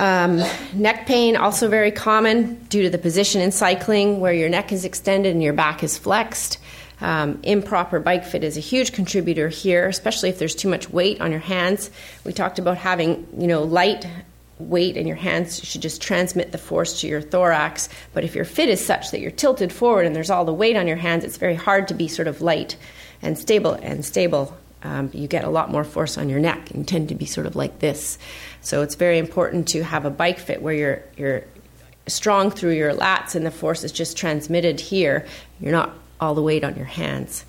Um, 0.00 0.42
neck 0.72 1.06
pain, 1.06 1.36
also 1.36 1.68
very 1.68 1.90
common 1.90 2.54
due 2.70 2.84
to 2.84 2.90
the 2.90 2.96
position 2.96 3.42
in 3.42 3.52
cycling 3.52 4.18
where 4.18 4.32
your 4.32 4.48
neck 4.48 4.72
is 4.72 4.86
extended 4.86 5.32
and 5.32 5.42
your 5.42 5.52
back 5.52 5.84
is 5.84 5.98
flexed. 5.98 6.56
Um, 7.02 7.38
improper 7.42 8.00
bike 8.00 8.24
fit 8.24 8.42
is 8.42 8.56
a 8.56 8.60
huge 8.60 8.94
contributor 8.94 9.50
here, 9.50 9.88
especially 9.88 10.30
if 10.30 10.38
there's 10.38 10.54
too 10.54 10.70
much 10.70 10.88
weight 10.88 11.20
on 11.20 11.30
your 11.30 11.40
hands. 11.40 11.90
We 12.24 12.32
talked 12.32 12.58
about 12.58 12.78
having, 12.78 13.26
you 13.36 13.46
know, 13.46 13.62
light 13.62 14.06
weight 14.58 14.96
in 14.96 15.06
your 15.06 15.16
hands 15.16 15.58
you 15.60 15.66
should 15.66 15.82
just 15.82 16.00
transmit 16.00 16.52
the 16.52 16.58
force 16.58 17.02
to 17.02 17.06
your 17.06 17.20
thorax. 17.20 17.90
But 18.14 18.24
if 18.24 18.34
your 18.34 18.46
fit 18.46 18.70
is 18.70 18.84
such 18.84 19.10
that 19.10 19.20
you're 19.20 19.30
tilted 19.30 19.70
forward 19.70 20.06
and 20.06 20.16
there's 20.16 20.30
all 20.30 20.46
the 20.46 20.54
weight 20.54 20.76
on 20.76 20.86
your 20.86 20.96
hands, 20.96 21.24
it's 21.24 21.36
very 21.36 21.54
hard 21.54 21.88
to 21.88 21.94
be 21.94 22.08
sort 22.08 22.28
of 22.28 22.40
light 22.40 22.76
and 23.20 23.38
stable 23.38 23.72
and 23.72 24.02
stable. 24.02 24.56
Um, 24.82 25.10
you 25.12 25.28
get 25.28 25.44
a 25.44 25.50
lot 25.50 25.70
more 25.70 25.84
force 25.84 26.16
on 26.16 26.30
your 26.30 26.40
neck 26.40 26.70
and 26.70 26.88
tend 26.88 27.10
to 27.10 27.14
be 27.14 27.26
sort 27.26 27.46
of 27.46 27.54
like 27.54 27.80
this. 27.80 28.18
So 28.62 28.82
it's 28.82 28.94
very 28.94 29.18
important 29.18 29.68
to 29.68 29.82
have 29.82 30.04
a 30.04 30.10
bike 30.10 30.38
fit 30.38 30.62
where 30.62 30.74
you're 30.74 31.02
you're 31.16 31.44
strong 32.06 32.50
through 32.50 32.72
your 32.72 32.92
lats 32.92 33.34
and 33.34 33.46
the 33.46 33.50
force 33.50 33.84
is 33.84 33.92
just 33.92 34.16
transmitted 34.16 34.80
here. 34.80 35.26
You're 35.60 35.72
not 35.72 35.94
all 36.20 36.34
the 36.34 36.42
weight 36.42 36.64
on 36.64 36.76
your 36.76 36.86
hands. 36.86 37.44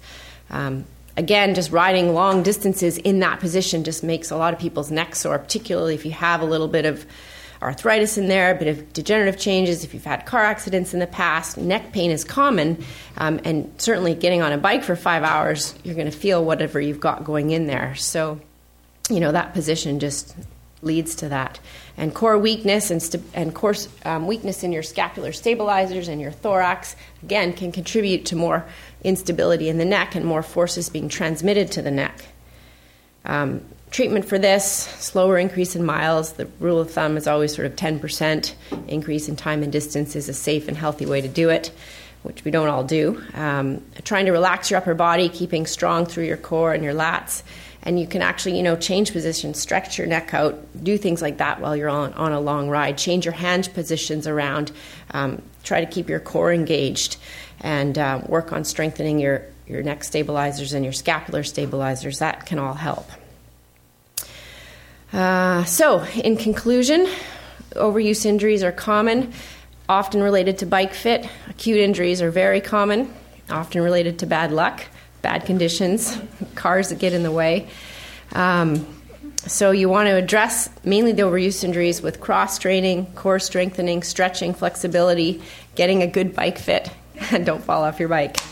Um, 0.49 0.85
again, 1.17 1.55
just 1.55 1.71
riding 1.71 2.13
long 2.13 2.43
distances 2.43 2.97
in 2.97 3.19
that 3.19 3.39
position 3.39 3.83
just 3.83 4.03
makes 4.03 4.31
a 4.31 4.37
lot 4.37 4.53
of 4.53 4.59
people's 4.59 4.91
necks 4.91 5.19
sore, 5.19 5.39
particularly 5.39 5.95
if 5.95 6.05
you 6.05 6.11
have 6.11 6.41
a 6.41 6.45
little 6.45 6.67
bit 6.67 6.85
of 6.85 7.05
arthritis 7.61 8.17
in 8.17 8.27
there, 8.27 8.55
a 8.55 8.57
bit 8.57 8.67
of 8.67 8.91
degenerative 8.91 9.39
changes, 9.39 9.83
if 9.83 9.93
you've 9.93 10.03
had 10.03 10.25
car 10.25 10.43
accidents 10.43 10.93
in 10.93 10.99
the 10.99 11.07
past. 11.07 11.57
Neck 11.57 11.91
pain 11.91 12.09
is 12.09 12.23
common, 12.23 12.83
um, 13.17 13.39
and 13.43 13.71
certainly 13.77 14.15
getting 14.15 14.41
on 14.41 14.51
a 14.51 14.57
bike 14.57 14.83
for 14.83 14.95
five 14.95 15.23
hours, 15.23 15.75
you're 15.83 15.95
going 15.95 16.09
to 16.09 16.17
feel 16.17 16.43
whatever 16.43 16.81
you've 16.81 16.99
got 16.99 17.23
going 17.23 17.51
in 17.51 17.67
there. 17.67 17.93
So, 17.95 18.39
you 19.09 19.19
know, 19.19 19.31
that 19.31 19.53
position 19.53 19.99
just 19.99 20.35
leads 20.81 21.15
to 21.15 21.29
that. 21.29 21.59
And 21.97 22.13
core 22.13 22.37
weakness 22.37 22.91
and, 22.91 23.01
st- 23.01 23.23
and 23.33 23.53
core 23.53 23.75
um, 24.05 24.27
weakness 24.27 24.63
in 24.63 24.71
your 24.71 24.83
scapular 24.83 25.31
stabilizers 25.31 26.07
and 26.07 26.19
your 26.19 26.31
thorax, 26.31 26.95
again, 27.23 27.53
can 27.53 27.71
contribute 27.71 28.25
to 28.27 28.35
more 28.35 28.65
instability 29.03 29.69
in 29.69 29.77
the 29.77 29.85
neck 29.85 30.15
and 30.15 30.25
more 30.25 30.43
forces 30.43 30.89
being 30.89 31.09
transmitted 31.09 31.71
to 31.71 31.81
the 31.81 31.91
neck. 31.91 32.25
Um, 33.25 33.63
treatment 33.91 34.25
for 34.25 34.39
this 34.39 34.65
slower 34.65 35.37
increase 35.37 35.75
in 35.75 35.85
miles. 35.85 36.33
The 36.33 36.45
rule 36.59 36.79
of 36.79 36.91
thumb 36.91 37.17
is 37.17 37.27
always 37.27 37.53
sort 37.53 37.67
of 37.67 37.75
10% 37.75 38.53
increase 38.87 39.27
in 39.27 39.35
time 39.35 39.63
and 39.63 39.71
distance 39.71 40.15
is 40.15 40.29
a 40.29 40.33
safe 40.33 40.67
and 40.67 40.77
healthy 40.77 41.05
way 41.05 41.21
to 41.21 41.27
do 41.27 41.49
it, 41.49 41.71
which 42.23 42.43
we 42.45 42.51
don't 42.51 42.69
all 42.69 42.83
do. 42.83 43.21
Um, 43.33 43.83
trying 44.03 44.25
to 44.25 44.31
relax 44.31 44.71
your 44.71 44.77
upper 44.77 44.93
body, 44.93 45.29
keeping 45.29 45.65
strong 45.65 46.05
through 46.05 46.23
your 46.25 46.37
core 46.37 46.73
and 46.73 46.83
your 46.83 46.93
lats. 46.93 47.43
And 47.83 47.99
you 47.99 48.05
can 48.05 48.21
actually, 48.21 48.57
you 48.57 48.63
know, 48.63 48.75
change 48.75 49.11
positions, 49.11 49.59
stretch 49.59 49.97
your 49.97 50.05
neck 50.05 50.33
out, 50.33 50.59
do 50.83 50.97
things 50.97 51.21
like 51.21 51.37
that 51.37 51.59
while 51.59 51.75
you're 51.75 51.89
on, 51.89 52.13
on 52.13 52.31
a 52.31 52.39
long 52.39 52.69
ride. 52.69 52.97
Change 52.97 53.25
your 53.25 53.33
hand 53.33 53.69
positions 53.73 54.27
around. 54.27 54.71
Um, 55.11 55.41
try 55.63 55.83
to 55.83 55.89
keep 55.89 56.07
your 56.07 56.19
core 56.19 56.53
engaged 56.53 57.17
and 57.59 57.97
uh, 57.97 58.21
work 58.27 58.53
on 58.53 58.65
strengthening 58.65 59.19
your, 59.19 59.43
your 59.67 59.81
neck 59.81 60.03
stabilizers 60.03 60.73
and 60.73 60.83
your 60.83 60.93
scapular 60.93 61.43
stabilizers. 61.43 62.19
That 62.19 62.45
can 62.45 62.59
all 62.59 62.75
help. 62.75 63.09
Uh, 65.11 65.63
so, 65.65 66.03
in 66.23 66.37
conclusion, 66.37 67.07
overuse 67.71 68.25
injuries 68.25 68.63
are 68.63 68.71
common, 68.71 69.33
often 69.89 70.21
related 70.23 70.59
to 70.59 70.65
bike 70.65 70.93
fit. 70.93 71.27
Acute 71.49 71.79
injuries 71.79 72.21
are 72.21 72.31
very 72.31 72.61
common, 72.61 73.13
often 73.49 73.81
related 73.81 74.19
to 74.19 74.25
bad 74.25 74.51
luck, 74.51 74.85
bad 75.21 75.45
conditions, 75.45 76.17
cars 76.55 76.89
that 76.89 76.99
get 76.99 77.13
in 77.13 77.23
the 77.23 77.31
way. 77.31 77.67
Um, 78.33 78.85
so, 79.47 79.71
you 79.71 79.89
want 79.89 80.07
to 80.07 80.15
address 80.15 80.69
mainly 80.83 81.13
the 81.13 81.23
overuse 81.23 81.63
injuries 81.63 81.99
with 82.01 82.19
cross 82.19 82.59
training, 82.59 83.07
core 83.15 83.39
strengthening, 83.39 84.03
stretching, 84.03 84.53
flexibility, 84.53 85.41
getting 85.73 86.03
a 86.03 86.07
good 86.07 86.35
bike 86.35 86.59
fit, 86.59 86.91
and 87.31 87.43
don't 87.47 87.63
fall 87.63 87.83
off 87.83 87.99
your 87.99 88.09
bike. 88.09 88.37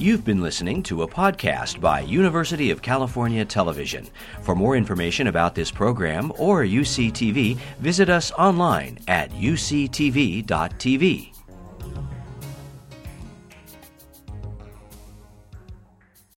You've 0.00 0.24
been 0.24 0.40
listening 0.40 0.82
to 0.84 1.02
a 1.02 1.06
podcast 1.06 1.78
by 1.78 2.00
University 2.00 2.70
of 2.70 2.80
California 2.80 3.44
Television. 3.44 4.08
For 4.40 4.54
more 4.54 4.74
information 4.74 5.26
about 5.26 5.54
this 5.54 5.70
program 5.70 6.32
or 6.38 6.62
UCTV, 6.62 7.58
visit 7.80 8.08
us 8.08 8.32
online 8.32 8.98
at 9.08 9.30
uctv.tv. 9.32 10.50